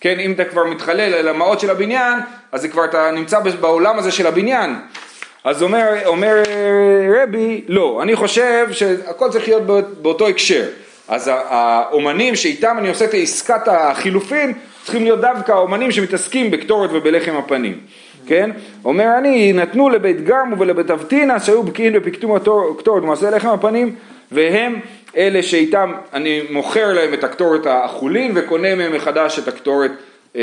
כן, 0.00 0.20
אם 0.20 0.32
אתה 0.32 0.44
כבר 0.44 0.64
מתחלל 0.64 1.14
על 1.14 1.28
המעות 1.28 1.60
של 1.60 1.70
הבניין, 1.70 2.18
אז 2.52 2.60
זה 2.60 2.68
כבר 2.68 2.84
אתה 2.84 3.10
נמצא 3.10 3.40
בעולם 3.60 3.98
הזה 3.98 4.10
של 4.10 4.26
הבניין. 4.26 4.74
אז 5.44 5.62
אומר, 5.62 5.86
אומר 6.06 6.42
רבי, 7.22 7.64
לא, 7.68 8.00
אני 8.02 8.16
חושב 8.16 8.68
שהכל 8.72 9.28
צריך 9.30 9.48
להיות 9.48 9.62
באותו 10.02 10.28
הקשר. 10.28 10.64
אז 11.08 11.30
האומנים 11.34 12.36
שאיתם 12.36 12.76
אני 12.78 12.88
עושה 12.88 13.04
את 13.04 13.10
עסקת 13.14 13.68
החילופין, 13.68 14.52
צריכים 14.82 15.04
להיות 15.04 15.20
דווקא 15.20 15.52
האומנים 15.52 15.92
שמתעסקים 15.92 16.50
בקטורת 16.50 16.90
ובלחם 16.92 17.36
הפנים. 17.36 17.78
כן? 18.26 18.50
אומר 18.84 19.18
אני, 19.18 19.52
נתנו 19.52 19.88
לבית 19.88 20.24
גרמו 20.24 20.58
ולבית 20.58 20.90
אבטינס 20.90 21.44
שהיו 21.46 21.62
בקיאים 21.62 21.92
בפקטום 21.92 22.36
הקטורת 22.36 23.02
ומעשה 23.02 23.30
לחם 23.30 23.48
הפנים, 23.48 23.94
והם 24.32 24.80
אלה 25.16 25.42
שאיתם 25.42 25.92
אני 26.12 26.42
מוכר 26.50 26.92
להם 26.92 27.14
את 27.14 27.24
הקטורת 27.24 27.66
החולין 27.66 28.32
וקונה 28.34 28.74
מהם 28.74 28.92
מחדש 28.92 29.38
את 29.38 29.48
הקטורת 29.48 29.90
אה, 30.36 30.42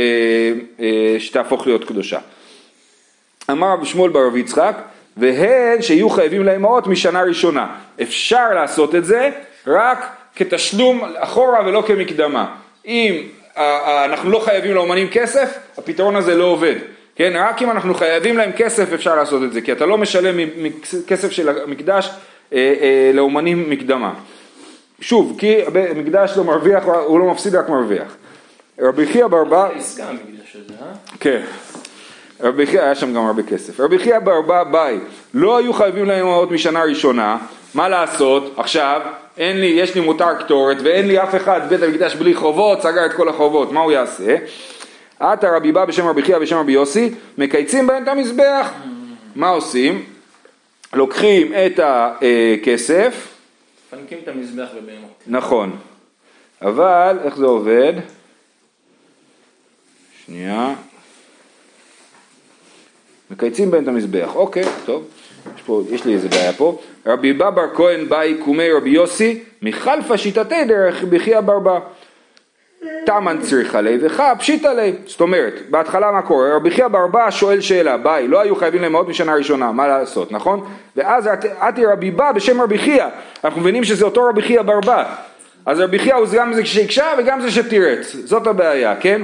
אה, 0.79 1.15
שתהפוך 1.19 1.67
להיות 1.67 1.83
קדושה. 1.83 2.19
אמר 3.51 3.67
רבי 3.73 3.85
שמואל 3.85 4.11
בר 4.11 4.27
רבי 4.27 4.39
יצחק, 4.39 4.77
והן 5.17 5.81
שיהיו 5.81 6.09
חייבים 6.09 6.43
לאמהות 6.43 6.87
משנה 6.87 7.21
ראשונה. 7.21 7.67
אפשר 8.01 8.53
לעשות 8.53 8.95
את 8.95 9.05
זה 9.05 9.29
רק 9.67 10.07
כתשלום 10.35 11.01
אחורה 11.15 11.67
ולא 11.67 11.83
כמקדמה. 11.87 12.55
אם 12.85 13.23
אנחנו 14.05 14.31
לא 14.31 14.39
חייבים 14.39 14.75
לאומנים 14.75 15.07
כסף, 15.07 15.57
הפתרון 15.77 16.15
הזה 16.15 16.35
לא 16.35 16.43
עובד. 16.43 16.75
כן, 17.17 17.33
רק 17.35 17.61
אם 17.61 17.71
אנחנו 17.71 17.93
חייבים 17.93 18.37
להם 18.37 18.51
כסף 18.51 18.93
אפשר 18.93 19.15
לעשות 19.15 19.43
את 19.43 19.53
זה, 19.53 19.61
כי 19.61 19.71
אתה 19.71 19.85
לא 19.85 19.97
משלם 19.97 20.35
מכסף 20.57 21.31
של 21.31 21.49
המקדש 21.49 22.09
אה, 22.53 22.73
אה, 22.81 23.11
לאומנים 23.13 23.69
מקדמה. 23.69 24.13
שוב, 25.01 25.35
כי 25.39 25.57
מקדש 25.95 26.33
לא 26.37 26.43
מרוויח, 26.43 26.83
הוא 26.83 27.19
לא 27.19 27.25
מפסיד 27.25 27.55
רק 27.55 27.69
מרוויח. 27.69 28.15
רבי 28.79 29.05
חייא 29.05 29.27
ברבא... 29.27 29.69
אה? 30.71 30.85
כן. 31.19 31.41
רבי 32.41 32.65
חייא 32.65 32.81
היה 32.81 32.95
שם 32.95 33.13
גם 33.13 33.25
הרבה 33.25 33.43
כסף. 33.43 33.79
רבי 33.79 33.99
חייא 33.99 34.19
ברבא 34.19 34.63
ביי, 34.63 34.99
לא 35.33 35.57
היו 35.57 35.73
חייבים 35.73 36.05
להם 36.05 36.25
אמהות 36.25 36.51
משנה 36.51 36.83
ראשונה, 36.83 37.37
מה 37.73 37.89
לעשות? 37.89 38.53
עכשיו, 38.57 39.01
אין 39.37 39.61
לי, 39.61 39.67
יש 39.67 39.95
לי 39.95 40.01
מותר 40.01 40.33
קטורת 40.33 40.77
ואין 40.83 41.07
לי 41.07 41.23
אף 41.23 41.35
אחד 41.35 41.61
בית 41.69 41.83
המקדש 41.83 42.15
בלי 42.15 42.33
חובות, 42.33 42.81
סגר 42.81 43.05
את 43.05 43.13
כל 43.13 43.29
החובות, 43.29 43.71
מה 43.71 43.79
הוא 43.79 43.91
יעשה? 43.91 44.35
עתה 45.19 45.55
רבי 45.55 45.71
בא 45.71 45.85
בשם 45.85 46.07
רבי 46.07 46.21
חייא 46.21 46.37
בשם 46.37 46.57
רבי 46.57 46.71
יוסי, 46.71 47.09
מקייצים 47.37 47.87
בהם 47.87 48.03
את 48.03 48.07
המזבח. 48.07 48.71
מה 49.35 49.49
עושים? 49.49 50.05
לוקחים 50.93 51.53
את 51.53 51.79
הכסף. 51.83 53.33
מפנקים 53.87 54.17
את 54.23 54.27
המזבח 54.27 54.67
בבהמות. 54.75 55.23
נכון. 55.27 55.75
אבל 56.61 57.19
איך 57.23 57.37
זה 57.37 57.45
עובד? 57.45 57.93
שנייה. 60.25 60.73
מקייצים 63.31 63.71
בהם 63.71 63.83
את 63.83 63.87
המזבח. 63.87 64.35
אוקיי, 64.35 64.63
טוב. 64.85 65.07
יש, 65.55 65.61
פה, 65.61 65.83
יש 65.89 66.05
לי 66.05 66.13
איזה 66.13 66.29
בעיה 66.29 66.53
פה. 66.53 66.79
רבי 67.05 67.33
בא 67.33 67.49
בר 67.49 67.75
כהן 67.75 68.09
באי 68.09 68.37
קומי 68.45 68.71
רבי 68.71 68.89
יוסי, 68.89 69.43
מחלפה 69.61 70.17
שיטתי 70.17 70.65
דרך 70.65 71.03
בחייא 71.03 71.39
ברבא. 71.39 71.79
תמן 73.05 73.37
צריכה 73.41 73.81
ליה 73.81 73.97
וחא 74.01 74.33
פשיטא 74.39 74.67
ליה. 74.67 74.93
זאת 75.05 75.21
אומרת, 75.21 75.53
בהתחלה 75.69 76.11
מה 76.11 76.21
קורה? 76.21 76.55
רבי 76.55 76.71
חייא 76.71 76.87
ברבא 76.87 77.31
שואל 77.31 77.61
שאלה, 77.61 77.97
ביי, 77.97 78.27
לא 78.27 78.41
היו 78.41 78.55
חייבים 78.55 78.81
להם 78.81 78.95
עוד 78.95 79.09
משנה 79.09 79.35
ראשונה, 79.35 79.71
מה 79.71 79.87
לעשות, 79.87 80.31
נכון? 80.31 80.65
ואז 80.95 81.29
עתי 81.59 81.85
רבי 81.85 82.11
בא 82.11 82.31
בשם 82.31 82.61
רבי 82.61 82.77
חייא, 82.77 83.05
אנחנו 83.43 83.61
מבינים 83.61 83.83
שזה 83.83 84.05
אותו 84.05 84.23
רבי 84.23 84.41
חייא 84.41 84.61
ברבא. 84.61 85.15
אז 85.65 85.79
רבי 85.79 85.99
חייא 85.99 86.15
הוא 86.15 86.27
גם 86.33 86.53
זה 86.53 86.65
שהקשה 86.65 87.05
וגם 87.17 87.41
זה 87.41 87.51
שתירץ, 87.51 88.15
זאת 88.23 88.47
הבעיה, 88.47 88.95
כן? 88.99 89.21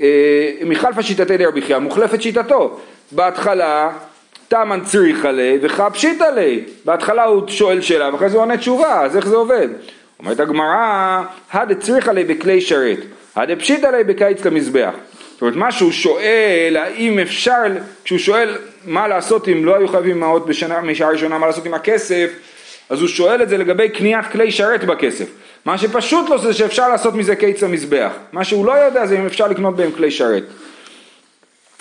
אה, 0.00 0.52
מחלפה 0.66 1.02
שיטתי 1.02 1.38
לרבי 1.38 1.62
חייא, 1.62 1.78
מוחלפת 1.78 2.22
שיטתו. 2.22 2.80
בהתחלה 3.12 3.90
תמן 4.48 4.80
צריכה 4.84 5.32
ליה 5.32 5.58
וחא 5.62 5.88
פשיטא 5.88 6.24
ליה. 6.24 6.58
בהתחלה 6.84 7.24
הוא 7.24 7.48
שואל 7.48 7.80
שאלה 7.80 8.12
ואחרי 8.12 8.28
זה 8.28 8.36
הוא 8.36 8.42
עונה 8.42 8.56
תשובה, 8.56 9.00
אז 9.00 9.16
איך 9.16 9.26
זה 9.26 9.36
עובד? 9.36 9.68
אומרת 10.20 10.40
הגמרא, 10.40 11.22
הדה 11.52 11.74
צריכה 11.74 12.12
לי 12.12 12.24
בכלי 12.24 12.60
שרת, 12.60 12.98
הדה 13.36 13.56
פשיטא 13.56 13.86
לי 13.86 14.04
בקיץ 14.04 14.44
למזבח. 14.44 14.94
זאת 15.32 15.42
אומרת, 15.42 15.56
מה 15.56 15.72
שהוא 15.72 15.92
שואל, 15.92 16.76
האם 16.80 17.18
אפשר, 17.18 17.62
כשהוא 18.04 18.18
שואל 18.18 18.56
מה 18.84 19.08
לעשות 19.08 19.48
אם 19.48 19.64
לא 19.64 19.76
היו 19.76 19.88
חייבים 19.88 20.20
מעות 20.20 20.46
בשנה, 20.46 20.80
משעה 20.80 21.10
ראשונה, 21.10 21.38
מה 21.38 21.46
לעשות 21.46 21.66
עם 21.66 21.74
הכסף, 21.74 22.30
אז 22.90 23.00
הוא 23.00 23.08
שואל 23.08 23.42
את 23.42 23.48
זה 23.48 23.58
לגבי 23.58 23.88
קניית 23.88 24.26
כלי 24.32 24.52
שרת 24.52 24.84
בכסף. 24.84 25.26
מה 25.64 25.78
שפשוט 25.78 26.28
לא 26.28 26.38
זה 26.38 26.52
שאפשר 26.52 26.88
לעשות 26.88 27.14
מזה 27.14 27.36
קיץ 27.36 27.62
למזבח. 27.62 28.12
מה 28.32 28.44
שהוא 28.44 28.66
לא 28.66 28.72
יודע 28.72 29.06
זה 29.06 29.18
אם 29.18 29.26
אפשר 29.26 29.48
לקנות 29.48 29.76
בהם 29.76 29.92
כלי 29.92 30.10
שרת. 30.10 30.42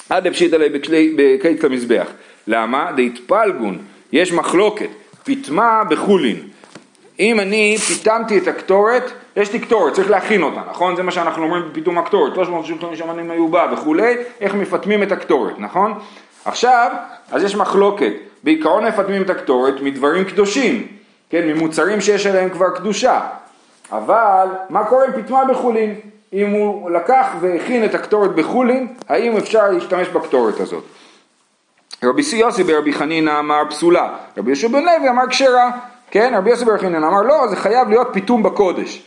עד 0.10 0.28
פשיטא 0.28 0.56
לי 0.56 0.70
בקיץ 1.16 1.64
למזבח. 1.64 2.08
למה? 2.48 2.92
דהתפלגון, 2.96 3.78
יש 4.12 4.32
מחלוקת, 4.32 4.90
פיטמה 5.24 5.84
בחולין. 5.90 6.40
אם 7.20 7.40
אני 7.40 7.78
פיתמתי 7.78 8.38
את 8.38 8.48
הקטורת, 8.48 9.12
יש 9.36 9.54
לי 9.54 9.60
קטורת, 9.60 9.94
צריך 9.94 10.10
להכין 10.10 10.44
אותה, 10.44 10.62
נכון? 10.70 10.96
זה 10.96 11.04
מה 11.04 11.12
שאנחנו 11.12 11.44
אומרים 11.44 11.64
בפיתום 11.70 11.98
הקטורת, 11.98 12.36
365 12.36 13.02
אמנים 13.02 13.28
מיובא 13.28 13.68
וכולי, 13.74 14.16
איך 14.42 14.54
מפטמים 14.54 15.04
את 15.04 15.12
הקטורת, 15.12 15.60
נכון? 15.60 15.94
עכשיו, 16.46 16.92
אז 17.32 17.44
יש 17.44 17.56
מחלוקת, 17.56 18.14
בעיקרון 18.44 18.86
מפטמים 18.86 19.22
את 19.22 19.30
הקטורת 19.30 19.82
מדברים 19.82 20.24
קדושים, 20.24 20.88
כן, 21.30 21.48
ממוצרים 21.48 22.02
שיש 22.02 22.26
עליהם 22.26 22.50
כבר 22.50 22.70
קדושה, 22.70 23.20
אבל 23.92 24.48
מה 24.70 24.84
קורה 24.84 25.06
עם 25.06 25.12
פיתמה 25.12 25.46
בחולין? 25.46 25.96
אם 26.34 26.50
הוא 26.52 26.92
לקח 26.92 27.28
והכין 27.40 27.86
את 27.86 27.96
הקטורת 27.96 28.36
בחולין, 28.36 28.88
האם 29.10 29.38
אפשר 29.38 29.70
להשתמש 29.72 30.08
בקטורת 30.08 30.60
הזאת? 30.60 30.84
רבי 32.04 32.22
יוסי 32.34 32.64
ברבי 32.64 32.94
חנינא 32.94 33.40
אמר 33.40 33.64
פסולה, 33.70 34.10
רבי 34.38 34.50
יהושע 34.50 34.68
בן 34.68 34.84
לוי 34.84 35.10
אמר 35.10 35.28
כשרה, 35.30 35.72
כן, 36.12 36.34
רבי 36.38 36.50
יוסי 36.50 36.66
בר 36.66 36.78
חינן 36.78 37.04
אמר 37.04 37.22
לא, 37.22 37.48
זה 37.50 37.56
חייב 37.56 37.90
להיות 37.90 38.08
פיתום 38.12 38.44
בקודש. 38.44 39.04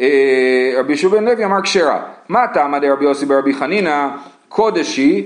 אה, 0.00 0.72
רבי 0.78 0.92
ישוב 0.92 1.16
בן 1.16 1.24
לוי 1.24 1.44
אמר 1.44 1.62
כשרה. 1.62 1.98
מה 2.28 2.46
טעמא 2.54 2.78
דרבי 2.78 3.04
יוסי 3.04 3.26
ברבי 3.26 3.54
חנינא 3.54 4.08
קודש 4.48 4.96
היא, 4.96 5.24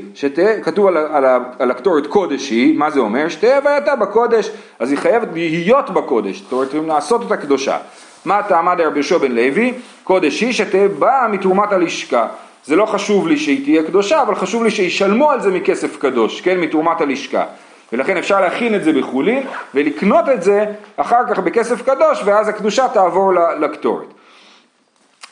כתוב 0.62 0.86
על, 0.86 0.96
על, 0.96 1.24
על 1.58 1.70
הקטורת 1.70 2.06
קודש 2.06 2.50
היא, 2.50 2.78
מה 2.78 2.90
זה 2.90 3.00
אומר? 3.00 3.28
שתהיה 3.28 3.56
הווייתה 3.56 3.96
בקודש, 3.96 4.50
אז 4.78 4.90
היא 4.90 4.98
חייבת 4.98 5.28
להיות 5.34 5.90
בקודש, 5.90 6.40
זאת 6.40 6.52
אומרת, 6.52 6.74
לעשות 6.86 7.22
אותה 7.22 7.36
קדושה. 7.36 7.78
מה 8.24 8.42
טעמא 8.42 8.74
דרבי 8.74 8.98
יהושע 8.98 9.18
בן 9.18 9.32
לוי? 9.32 9.74
קודש 10.04 10.40
היא 10.40 10.52
שתהיה 10.52 10.88
באה 10.88 11.28
מתרומת 11.28 11.72
הלשכה. 11.72 12.26
זה 12.64 12.76
לא 12.76 12.86
חשוב 12.86 13.28
לי 13.28 13.36
שהיא 13.36 13.64
תהיה 13.64 13.82
קדושה, 13.82 14.22
אבל 14.22 14.34
חשוב 14.34 14.64
לי 14.64 14.70
שישלמו 14.70 15.30
על 15.30 15.40
זה 15.40 15.50
מכסף 15.50 15.96
קדוש, 15.96 16.40
כן, 16.40 16.60
מתרומת 16.60 17.00
הלשכה. 17.00 17.44
ולכן 17.92 18.16
אפשר 18.16 18.40
להכין 18.40 18.74
את 18.74 18.84
זה 18.84 18.92
בחולין 18.92 19.46
ולקנות 19.74 20.28
את 20.28 20.42
זה 20.42 20.64
אחר 20.96 21.20
כך 21.30 21.38
בכסף 21.38 21.82
קדוש 21.82 22.22
ואז 22.24 22.48
הקדושה 22.48 22.88
תעבור 22.88 23.32
לקטורת. 23.60 24.06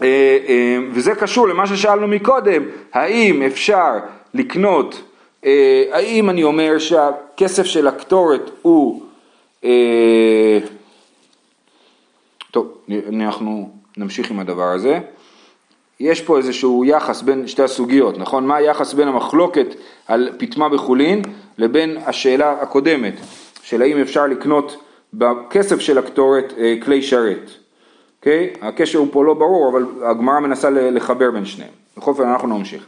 אה, 0.03 0.39
אה, 0.49 0.79
וזה 0.93 1.15
קשור 1.15 1.49
למה 1.49 1.67
ששאלנו 1.67 2.09
מקודם, 2.09 2.63
האם 2.93 3.43
אפשר 3.43 3.93
לקנות, 4.35 5.03
אה, 5.45 5.85
האם 5.93 6.31
אני 6.31 6.43
אומר 6.43 6.79
שהכסף 6.79 7.65
של 7.65 7.87
הקטורת 7.87 8.51
הוא, 8.63 9.03
טוב, 12.51 12.79
אנחנו 13.09 13.71
נמשיך 13.97 14.31
עם 14.31 14.41
הדבר 14.41 14.69
הזה. 14.69 15.01
יש 16.01 16.23
פה 16.23 16.39
איזשהו 16.39 16.85
יחס 16.85 17.23
בין 17.23 17.47
שתי 17.47 17.63
הסוגיות, 17.63 18.19
נכון? 18.19 18.47
מה 18.47 18.57
היחס 18.57 18.93
בין 18.93 19.09
המחלוקת 19.09 19.67
על 20.07 20.31
פיטמה 20.39 20.69
בחולין 20.69 21.23
לבין 21.59 21.97
השאלה 22.07 22.53
הקודמת, 22.53 23.15
של 23.63 23.83
האם 23.83 24.01
אפשר 24.01 24.27
לקנות 24.27 24.77
בכסף 25.15 25.81
של 25.81 25.99
הקטורת 25.99 26.53
אה, 26.59 26.75
כלי 26.83 27.03
שרת. 27.03 27.51
אוקיי? 28.19 28.51
Okay? 28.55 28.67
הקשר 28.67 28.99
הוא 28.99 29.09
פה 29.11 29.25
לא 29.25 29.35
ברור, 29.35 29.71
אבל 29.73 29.87
הגמרא 30.03 30.41
מנסה 30.41 30.71
לחבר 30.71 31.31
בין 31.31 31.45
שניהם. 31.45 31.71
בכל 31.97 32.11
אופן 32.11 32.23
אנחנו 32.23 32.59
נמשיך. 32.59 32.87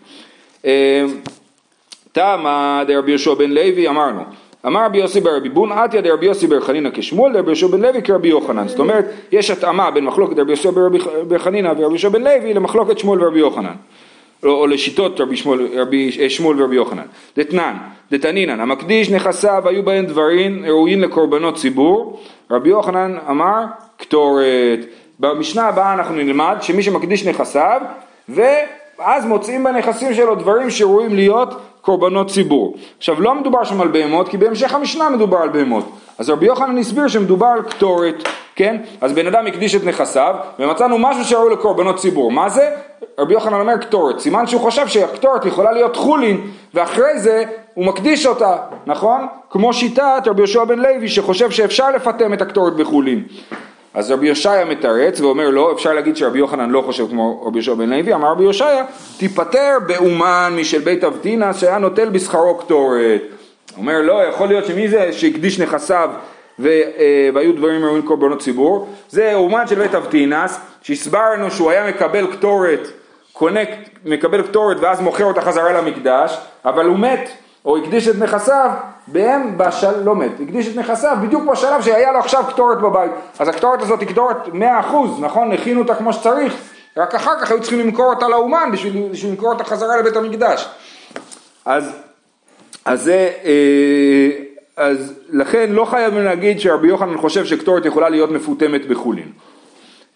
אה, 0.64 1.04
תמה 2.12 2.82
דרבי 2.86 3.10
יהושע 3.10 3.34
בן 3.34 3.50
לוי 3.50 3.88
אמרנו 3.88 4.22
אמר 4.66 4.84
רבי 4.84 4.98
יוסי 4.98 5.20
ברבי 5.20 5.48
בון 5.48 5.72
עטיה 5.72 6.00
דרבי 6.00 6.26
יוסי 6.26 6.46
בר 6.46 6.60
חנינא 6.60 6.90
כשמואל 6.94 7.32
דרבי 7.32 7.48
יהושע 7.48 7.66
בן 7.66 7.80
לוי 7.80 8.02
כרבי 8.02 8.28
יוחנן. 8.28 8.68
זאת 8.68 8.78
אומרת 8.78 9.04
יש 9.32 9.50
התאמה 9.50 9.90
בין 9.90 10.04
מחלוקת 10.04 10.38
רבי 10.38 10.50
יוסי 10.50 10.68
בר 11.28 11.38
חנינא 11.38 11.68
ורבי 11.68 11.80
יהושע 11.80 12.08
בן 12.08 12.22
לוי 12.22 12.54
למחלוקת 12.54 12.98
שמואל 12.98 13.24
ורבי 13.24 13.38
יוחנן. 13.38 13.74
או, 14.42 14.50
או 14.50 14.66
לשיטות 14.66 15.20
רבי 15.20 15.36
שמואל, 15.36 15.68
רבי 15.74 16.10
אה, 16.20 16.30
שמואל 16.30 16.62
ורבי 16.62 16.76
יוחנן. 16.76 17.02
דתנן 17.36 17.74
דתנינן 18.10 18.60
המקדיש 18.60 19.10
נכסיו 19.10 19.62
היו 19.68 19.82
בהם 19.82 20.06
דברים 20.06 20.64
ראויים 20.66 21.00
לקורבנות 21.00 21.56
ציבור. 21.56 22.20
רבי 22.50 22.68
יוחנן 22.68 23.16
אמר 23.30 23.64
קטורת. 23.96 24.78
במשנה 25.20 25.68
הבאה 25.68 25.92
אנחנו 25.94 26.14
נלמד 26.14 26.56
שמי 26.60 26.82
שמקדיש 26.82 27.26
נכסיו 27.26 27.80
ואז 28.28 29.26
מוצאים 29.26 29.64
בנכסים 29.64 30.14
שלו 30.14 30.34
דברים 30.34 30.70
שראויים 30.70 31.14
להיות 31.14 31.54
קורבנות 31.86 32.30
ציבור. 32.30 32.74
עכשיו 32.98 33.20
לא 33.20 33.34
מדובר 33.34 33.64
שם 33.64 33.80
על 33.80 33.88
בהמות 33.88 34.28
כי 34.28 34.36
בהמשך 34.36 34.74
המשנה 34.74 35.10
מדובר 35.10 35.38
על 35.38 35.48
בהמות 35.48 35.84
אז 36.18 36.30
רבי 36.30 36.46
יוחנן 36.46 36.78
הסביר 36.78 37.08
שמדובר 37.08 37.46
על 37.46 37.62
קטורת, 37.62 38.28
כן? 38.56 38.76
אז 39.00 39.12
בן 39.12 39.26
אדם 39.26 39.46
הקדיש 39.46 39.74
את 39.74 39.84
נכסיו, 39.84 40.34
ומצאנו 40.58 40.98
משהו 40.98 41.24
שראוי 41.24 41.52
לקורבנות 41.52 41.96
ציבור. 41.96 42.32
מה 42.32 42.48
זה? 42.48 42.70
רבי 43.18 43.34
יוחנן 43.34 43.60
אומר 43.60 43.76
קטורת. 43.76 44.18
סימן 44.18 44.46
שהוא 44.46 44.60
חושב 44.60 44.88
שהקטורת 44.88 45.44
יכולה 45.44 45.72
להיות 45.72 45.96
חולין, 45.96 46.40
ואחרי 46.74 47.18
זה 47.18 47.44
הוא 47.74 47.86
מקדיש 47.86 48.26
אותה, 48.26 48.56
נכון? 48.86 49.26
כמו 49.50 49.72
שיטת 49.72 50.22
רבי 50.26 50.40
יהושע 50.40 50.64
בן 50.64 50.78
לוי 50.78 51.08
שחושב 51.08 51.50
שאפשר 51.50 51.90
לפטם 51.90 52.32
את 52.32 52.42
הקטורת 52.42 52.76
בחולין. 52.76 53.22
אז 53.96 54.10
רבי 54.10 54.28
יושעיה 54.28 54.64
מתרץ 54.64 55.20
ואומר 55.20 55.50
לא, 55.50 55.72
אפשר 55.72 55.92
להגיד 55.92 56.16
שרבי 56.16 56.38
יוחנן 56.38 56.70
לא 56.70 56.82
חושב 56.82 57.08
כמו 57.08 57.42
רבי 57.46 57.58
יהושע 57.58 57.74
בן 57.74 57.90
לוי, 57.90 58.14
אמר 58.14 58.30
רבי 58.30 58.44
יושעיה, 58.44 58.84
תיפטר 59.18 59.78
באומן 59.86 60.52
משל 60.60 60.78
בית 60.78 61.04
אבטינס 61.04 61.60
שהיה 61.60 61.78
נוטל 61.78 62.08
בשכרו 62.08 62.54
קטורת. 62.54 63.22
אומר 63.76 64.00
לא, 64.02 64.22
יכול 64.24 64.48
להיות 64.48 64.66
שמי 64.66 64.88
זה 64.88 65.12
שהקדיש 65.12 65.60
נכסיו 65.60 66.10
ו, 66.58 66.68
אה, 66.68 67.28
והיו 67.34 67.56
דברים 67.56 67.84
ראויים 67.84 68.02
קורבנות 68.02 68.40
ציבור, 68.40 68.88
זה 69.08 69.34
אומן 69.34 69.66
של 69.66 69.74
בית 69.74 69.94
אבטינס, 69.94 70.60
שהסברנו 70.82 71.50
שהוא 71.50 71.70
היה 71.70 71.88
מקבל 71.88 72.26
קטורת, 72.26 72.88
קונה, 73.32 73.60
מקבל 74.04 74.42
קטורת 74.42 74.76
ואז 74.80 75.00
מוכר 75.00 75.24
אותה 75.24 75.40
חזרה 75.40 75.72
למקדש, 75.72 76.36
אבל 76.64 76.86
הוא 76.86 76.98
מת, 76.98 77.30
או 77.66 77.76
הקדיש 77.76 78.08
את 78.08 78.16
נכסיו, 78.18 78.70
בהם 79.06 79.58
בשל... 79.58 80.02
לא 80.04 80.16
מת, 80.16 80.32
הקדיש 80.40 80.68
את 80.68 80.76
נכסיו 80.76 81.16
בדיוק 81.22 81.44
בשלב 81.44 81.82
שהיה 81.82 82.12
לו 82.12 82.18
עכשיו 82.18 82.44
קטורת 82.48 82.80
בבית. 82.80 83.10
אז 83.38 83.48
הקטורת 83.48 83.82
הזאת 83.82 84.00
היא 84.00 84.08
קטורת 84.08 84.36
100%, 84.46 84.52
נכון? 85.20 85.52
הכינו 85.52 85.80
אותה 85.80 85.94
כמו 85.94 86.12
שצריך, 86.12 86.54
רק 86.96 87.14
אחר 87.14 87.40
כך 87.40 87.50
היו 87.50 87.60
צריכים 87.60 87.80
למכור 87.80 88.14
אותה 88.14 88.28
לאומן 88.28 88.68
בשביל, 88.72 89.08
בשביל 89.12 89.30
למכור 89.30 89.52
אותה 89.52 89.64
חזרה 89.64 89.96
לבית 89.96 90.16
המקדש. 90.16 90.68
אז, 91.64 91.92
אז 92.84 93.02
זה... 93.02 93.30
אה, 93.44 94.30
אז 94.76 95.14
לכן 95.32 95.72
לא 95.72 95.84
חייבים 95.84 96.24
להגיד 96.24 96.60
שרבי 96.60 96.88
יוחנן 96.88 97.18
חושב 97.18 97.44
שקטורת 97.44 97.84
יכולה 97.84 98.08
להיות 98.08 98.30
מפותמת 98.30 98.86
בחולין. 98.88 99.28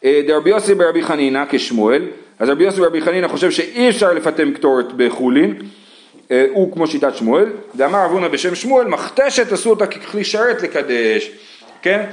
אה, 0.05 0.21
דרבי 0.27 0.51
יוסי 0.51 0.75
ברבי 0.75 1.03
חנינא 1.03 1.45
כשמואל, 1.49 2.03
אז 2.39 2.49
רבי 2.49 2.65
יוסי 2.65 2.81
ברבי 2.81 3.01
חנינא 3.01 3.29
חושב 3.29 3.51
שאי 3.51 3.89
אפשר 3.89 4.13
לפטם 4.13 4.53
קטורת 4.53 4.93
בחולין, 4.97 5.55
הוא 6.51 6.73
כמו 6.73 6.87
שיטת 6.87 7.17
שמואל, 7.17 7.53
ואמר 7.75 8.07
אבונה 8.07 8.29
בשם 8.29 8.55
שמואל, 8.55 8.87
מכתשת 8.87 9.53
עשו 9.53 9.71
אותה 9.71 9.87
ככלי 9.87 10.25
שרת 10.25 10.63
לקדש, 10.63 11.31
כן? 11.83 12.07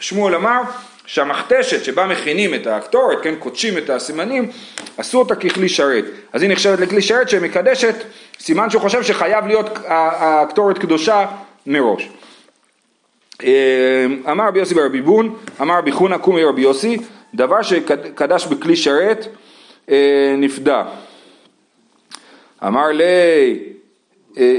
שמואל 0.00 0.34
אמר 0.34 0.60
שהמכתשת 1.06 1.84
שבה 1.84 2.06
מכינים 2.06 2.54
את 2.54 2.66
הקטורת, 2.66 3.18
כן, 3.22 3.34
קודשים 3.38 3.78
את 3.78 3.90
הסימנים, 3.90 4.50
עשו 4.96 5.18
אותה 5.18 5.34
ככלי 5.34 5.68
שרת. 5.68 6.04
אז 6.32 6.42
היא 6.42 6.50
נחשבת 6.50 6.80
לכלי 6.80 7.02
שרת 7.02 7.28
שמקדשת, 7.28 7.94
סימן 8.40 8.70
שהוא 8.70 8.82
חושב 8.82 9.02
שחייב 9.02 9.46
להיות 9.46 9.78
הקטורת 9.86 10.78
קדושה 10.78 11.26
מראש. 11.66 12.08
אה, 13.44 14.06
אמר 14.30 14.46
רבי 14.46 14.58
יוסי 14.58 14.74
ברבי 14.74 15.00
בון, 15.00 15.36
אמר 15.60 15.78
רבי 15.78 15.92
חונא 15.92 16.18
קומי 16.18 16.44
רבי 16.44 16.62
יוסי, 16.62 16.98
דבר 17.34 17.62
שקדש 17.62 18.46
בכלי 18.46 18.76
שרת 18.76 19.26
אה, 19.90 20.34
נפדה. 20.38 20.84
אמר 22.66 22.86
לי, 22.86 23.04
אה, 24.38 24.56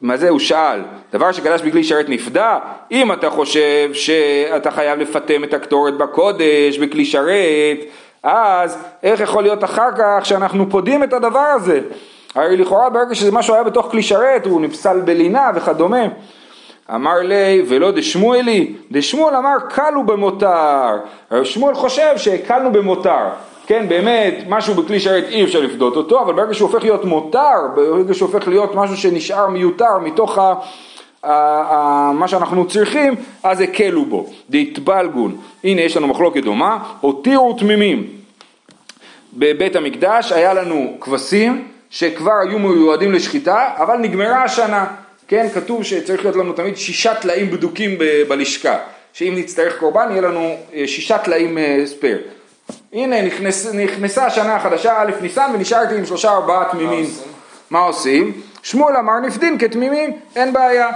מה 0.00 0.16
זה 0.16 0.28
הוא 0.28 0.38
שאל, 0.38 0.80
דבר 1.12 1.32
שקדש 1.32 1.62
בכלי 1.62 1.84
שרת 1.84 2.08
נפדה, 2.08 2.58
אם 2.90 3.12
אתה 3.12 3.30
חושב 3.30 3.90
שאתה 3.92 4.70
חייב 4.70 4.98
לפטם 4.98 5.44
את 5.44 5.54
הקטורת 5.54 5.96
בקודש, 5.96 6.78
בכלי 6.78 7.04
שרת, 7.04 7.78
אז 8.22 8.78
איך 9.02 9.20
יכול 9.20 9.42
להיות 9.42 9.64
אחר 9.64 9.88
כך 9.98 10.26
שאנחנו 10.26 10.70
פודים 10.70 11.04
את 11.04 11.12
הדבר 11.12 11.38
הזה? 11.38 11.80
הרי 12.34 12.56
לכאורה 12.56 12.90
ברגע 12.90 13.14
שזה 13.14 13.32
משהו 13.32 13.54
היה 13.54 13.62
בתוך 13.62 13.90
כלי 13.90 14.02
שרת, 14.02 14.46
הוא 14.46 14.60
נפסל 14.60 15.00
בלינה 15.00 15.50
וכדומה. 15.54 16.02
אמר 16.94 17.18
לי, 17.18 17.62
ולא 17.68 17.90
דשמואלי, 17.90 18.74
דשמואל 18.90 19.34
אמר 19.36 19.56
קלו 19.68 20.06
במותר. 20.06 20.98
שמואל 21.42 21.74
חושב 21.74 22.12
שהקלנו 22.16 22.72
במותר. 22.72 23.26
כן, 23.66 23.88
באמת, 23.88 24.34
משהו 24.48 24.74
בכלי 24.74 25.00
שרת 25.00 25.24
אי 25.28 25.44
אפשר 25.44 25.60
לפדות 25.60 25.96
אותו, 25.96 26.22
אבל 26.22 26.32
ברגע 26.32 26.54
שהוא 26.54 26.68
הופך 26.68 26.84
להיות 26.84 27.04
מותר, 27.04 27.58
ברגע 27.74 28.14
שהוא 28.14 28.32
הופך 28.32 28.48
להיות 28.48 28.74
משהו 28.74 28.96
שנשאר 28.96 29.48
מיותר 29.48 29.98
מתוך 29.98 30.38
ה... 30.38 30.54
מה 32.12 32.28
שאנחנו 32.28 32.68
צריכים, 32.68 33.14
אז 33.42 33.60
הקלו 33.60 34.04
בו. 34.04 34.26
דהתבלגון, 34.50 35.36
הנה 35.64 35.80
יש 35.80 35.96
לנו 35.96 36.06
מחלוקת 36.06 36.42
דומה, 36.42 36.78
הותירו 37.00 37.52
תמימים. 37.52 38.06
בבית 39.32 39.76
המקדש 39.76 40.32
היה 40.32 40.54
לנו 40.54 40.96
כבשים 41.00 41.68
שכבר 41.90 42.32
היו 42.48 42.58
מיועדים 42.58 43.12
לשחיטה, 43.12 43.68
אבל 43.76 43.96
נגמרה 43.96 44.44
השנה. 44.44 44.86
כן, 45.28 45.46
כתוב 45.54 45.82
שצריך 45.82 46.24
להיות 46.24 46.36
לנו 46.36 46.52
תמיד 46.52 46.76
שישה 46.76 47.14
טלאים 47.14 47.50
בדוקים 47.50 47.98
ב- 47.98 48.22
בלשכה, 48.28 48.76
שאם 49.12 49.34
נצטרך 49.36 49.78
קורבן 49.78 50.08
יהיה 50.10 50.20
לנו 50.22 50.56
אה, 50.74 50.86
שישה 50.86 51.18
טלאים 51.18 51.58
ספייר. 51.84 52.18
הנה 52.96 53.22
נכנס, 53.22 53.66
נכנסה 53.66 54.26
השנה 54.26 54.56
החדשה 54.56 54.94
א' 54.98 55.10
ניסן 55.20 55.50
ונשארתי 55.54 55.94
עם 55.94 56.06
שלושה 56.06 56.32
ארבעה 56.32 56.64
תמימים. 56.72 57.04
מה 57.70 57.78
עושים? 57.78 58.32
שמואל 58.62 58.96
אמר 58.96 59.20
נפדין 59.20 59.58
כתמימים, 59.58 60.10
אין 60.36 60.52
בעיה. 60.52 60.88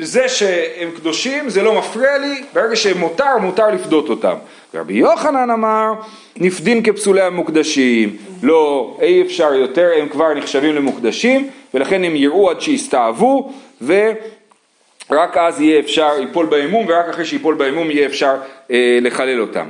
זה 0.00 0.28
שהם 0.28 0.90
קדושים 0.96 1.48
זה 1.50 1.62
לא 1.62 1.78
מפריע 1.78 2.18
לי, 2.18 2.42
ברגע 2.52 2.76
שהם 2.76 2.98
מותר, 2.98 3.68
לפדות 3.72 4.08
אותם. 4.08 4.34
רבי 4.74 4.94
יוחנן 4.94 5.50
אמר 5.50 5.92
נפדין 6.36 6.82
כפסולי 6.82 7.22
המוקדשים, 7.22 8.16
לא, 8.42 8.96
אי 9.02 9.22
אפשר 9.22 9.54
יותר, 9.54 9.90
הם 10.00 10.08
כבר 10.08 10.34
נחשבים 10.34 10.74
למוקדשים 10.74 11.50
ולכן 11.74 12.04
הם 12.04 12.16
יראו 12.16 12.50
עד 12.50 12.60
שיסתאבו 12.60 13.52
ורק 13.82 15.36
אז 15.36 15.60
יהיה 15.60 15.80
אפשר, 15.80 16.10
ייפול 16.20 16.46
באמום 16.46 16.86
ורק 16.88 17.08
אחרי 17.08 17.24
שיפול 17.24 17.54
באמום 17.54 17.90
יהיה 17.90 18.06
אפשר 18.06 18.36
אה, 18.70 18.98
לחלל 19.00 19.40
אותם. 19.40 19.66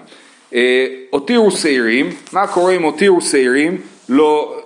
אה, 0.54 0.87
הותירו 1.11 1.50
שעירים, 1.50 2.11
מה 2.32 2.46
קורה 2.46 2.72
אם 2.72 2.82
הותירו 2.82 3.20
שעירים, 3.20 3.78
לא, 4.09 4.61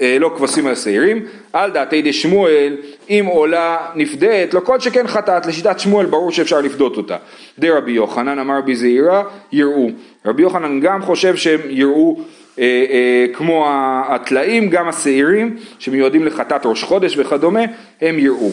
אה, 0.00 0.16
לא 0.20 0.32
כבשים 0.36 0.66
על 0.66 0.74
שעירים, 0.74 1.26
על 1.52 1.70
דעתי 1.70 2.02
דשמואל, 2.02 2.76
אם 3.10 3.24
עולה 3.32 3.78
נפדית, 3.94 4.54
לא 4.54 4.60
כל 4.60 4.80
שכן 4.80 5.06
חטאת, 5.06 5.46
לשיטת 5.46 5.80
שמואל 5.80 6.06
ברור 6.06 6.32
שאפשר 6.32 6.60
לפדות 6.60 6.96
אותה. 6.96 7.16
די 7.58 7.70
רבי 7.70 7.92
יוחנן 7.92 8.38
אמר 8.38 8.60
בזעירה, 8.60 9.24
יראו. 9.52 9.90
רבי 10.26 10.42
יוחנן 10.42 10.80
גם 10.80 11.02
חושב 11.02 11.36
שהם 11.36 11.60
יראו 11.70 12.20
אה, 12.58 12.64
אה, 12.90 13.26
כמו 13.32 13.66
הטלאים, 14.08 14.70
גם 14.70 14.88
השעירים 14.88 15.56
שמיועדים 15.78 16.24
לחטאת 16.24 16.66
ראש 16.66 16.82
חודש 16.82 17.14
וכדומה, 17.18 17.60
הם 18.00 18.18
יראו. 18.18 18.50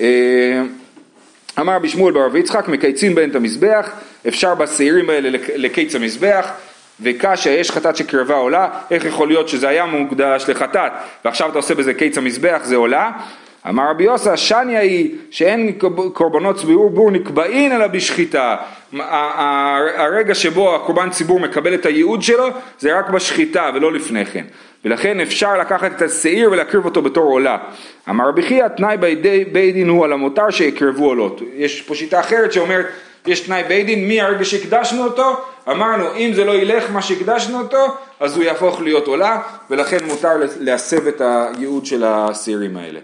אה, 0.00 0.62
אמר 1.60 1.74
רבי 1.74 1.88
שמואל 1.88 2.14
ברבי 2.14 2.38
יצחק, 2.38 2.68
מקייצים 2.68 3.14
בהן 3.14 3.30
את 3.30 3.34
המזבח, 3.34 3.90
אפשר 4.28 4.54
בשעירים 4.54 5.10
האלה 5.10 5.38
לקיץ 5.56 5.94
המזבח, 5.94 6.50
וקשיא 7.00 7.50
יש 7.50 7.70
חטאת 7.70 7.96
שקרבה 7.96 8.34
עולה, 8.34 8.68
איך 8.90 9.04
יכול 9.04 9.28
להיות 9.28 9.48
שזה 9.48 9.68
היה 9.68 9.86
מוקדש 9.86 10.44
לחטאת 10.48 10.92
ועכשיו 11.24 11.50
אתה 11.50 11.58
עושה 11.58 11.74
בזה 11.74 11.94
קיץ 11.94 12.18
המזבח 12.18 12.60
זה 12.64 12.76
עולה? 12.76 13.10
אמר 13.68 13.90
רבי 13.90 14.04
יוסי, 14.04 14.30
השניה 14.30 14.80
היא 14.80 15.14
שאין 15.30 15.78
קורבנות 16.12 16.56
ציבור 16.56 16.90
בור 16.90 17.10
נקבעין 17.10 17.72
אלא 17.72 17.86
בשחיטה. 17.86 18.56
הרגע 19.96 20.34
שבו 20.34 20.74
הקורבן 20.74 21.10
ציבור 21.10 21.40
מקבל 21.40 21.74
את 21.74 21.86
הייעוד 21.86 22.22
שלו 22.22 22.48
זה 22.78 22.98
רק 22.98 23.10
בשחיטה 23.10 23.70
ולא 23.74 23.92
לפני 23.92 24.26
כן. 24.26 24.44
ולכן 24.84 25.20
אפשר 25.20 25.58
לקחת 25.58 25.92
את 25.96 26.02
השעיר 26.02 26.50
ולהקריב 26.52 26.84
אותו 26.84 27.02
בתור 27.02 27.24
עולה. 27.24 27.58
אמר 28.08 28.28
רבי 28.28 28.42
חייא, 28.42 28.68
תנאי 28.68 28.96
בית 29.52 29.74
דין 29.74 29.88
הוא 29.88 30.04
על 30.04 30.12
המותר 30.12 30.50
שיקרבו 30.50 31.04
עולות. 31.04 31.40
יש 31.54 31.82
פה 31.82 31.94
שיטה 31.94 32.20
אחרת 32.20 32.52
שאומרת, 32.52 32.86
יש 33.26 33.40
תנאי 33.40 33.62
בית 33.68 33.86
דין, 33.86 34.08
מהרגע 34.08 34.44
שהקדשנו 34.44 35.04
אותו, 35.04 35.36
אמרנו 35.70 36.04
אם 36.16 36.30
זה 36.34 36.44
לא 36.44 36.52
ילך 36.52 36.90
מה 36.90 37.02
שהקדשנו 37.02 37.58
אותו, 37.58 37.86
אז 38.20 38.36
הוא 38.36 38.44
יהפוך 38.44 38.80
להיות 38.80 39.06
עולה, 39.06 39.40
ולכן 39.70 39.98
מותר 40.06 40.32
להסב 40.60 41.06
את 41.06 41.20
הייעוד 41.20 41.86
של 41.86 42.04
השעירים 42.04 42.76
האלה. 42.76 43.00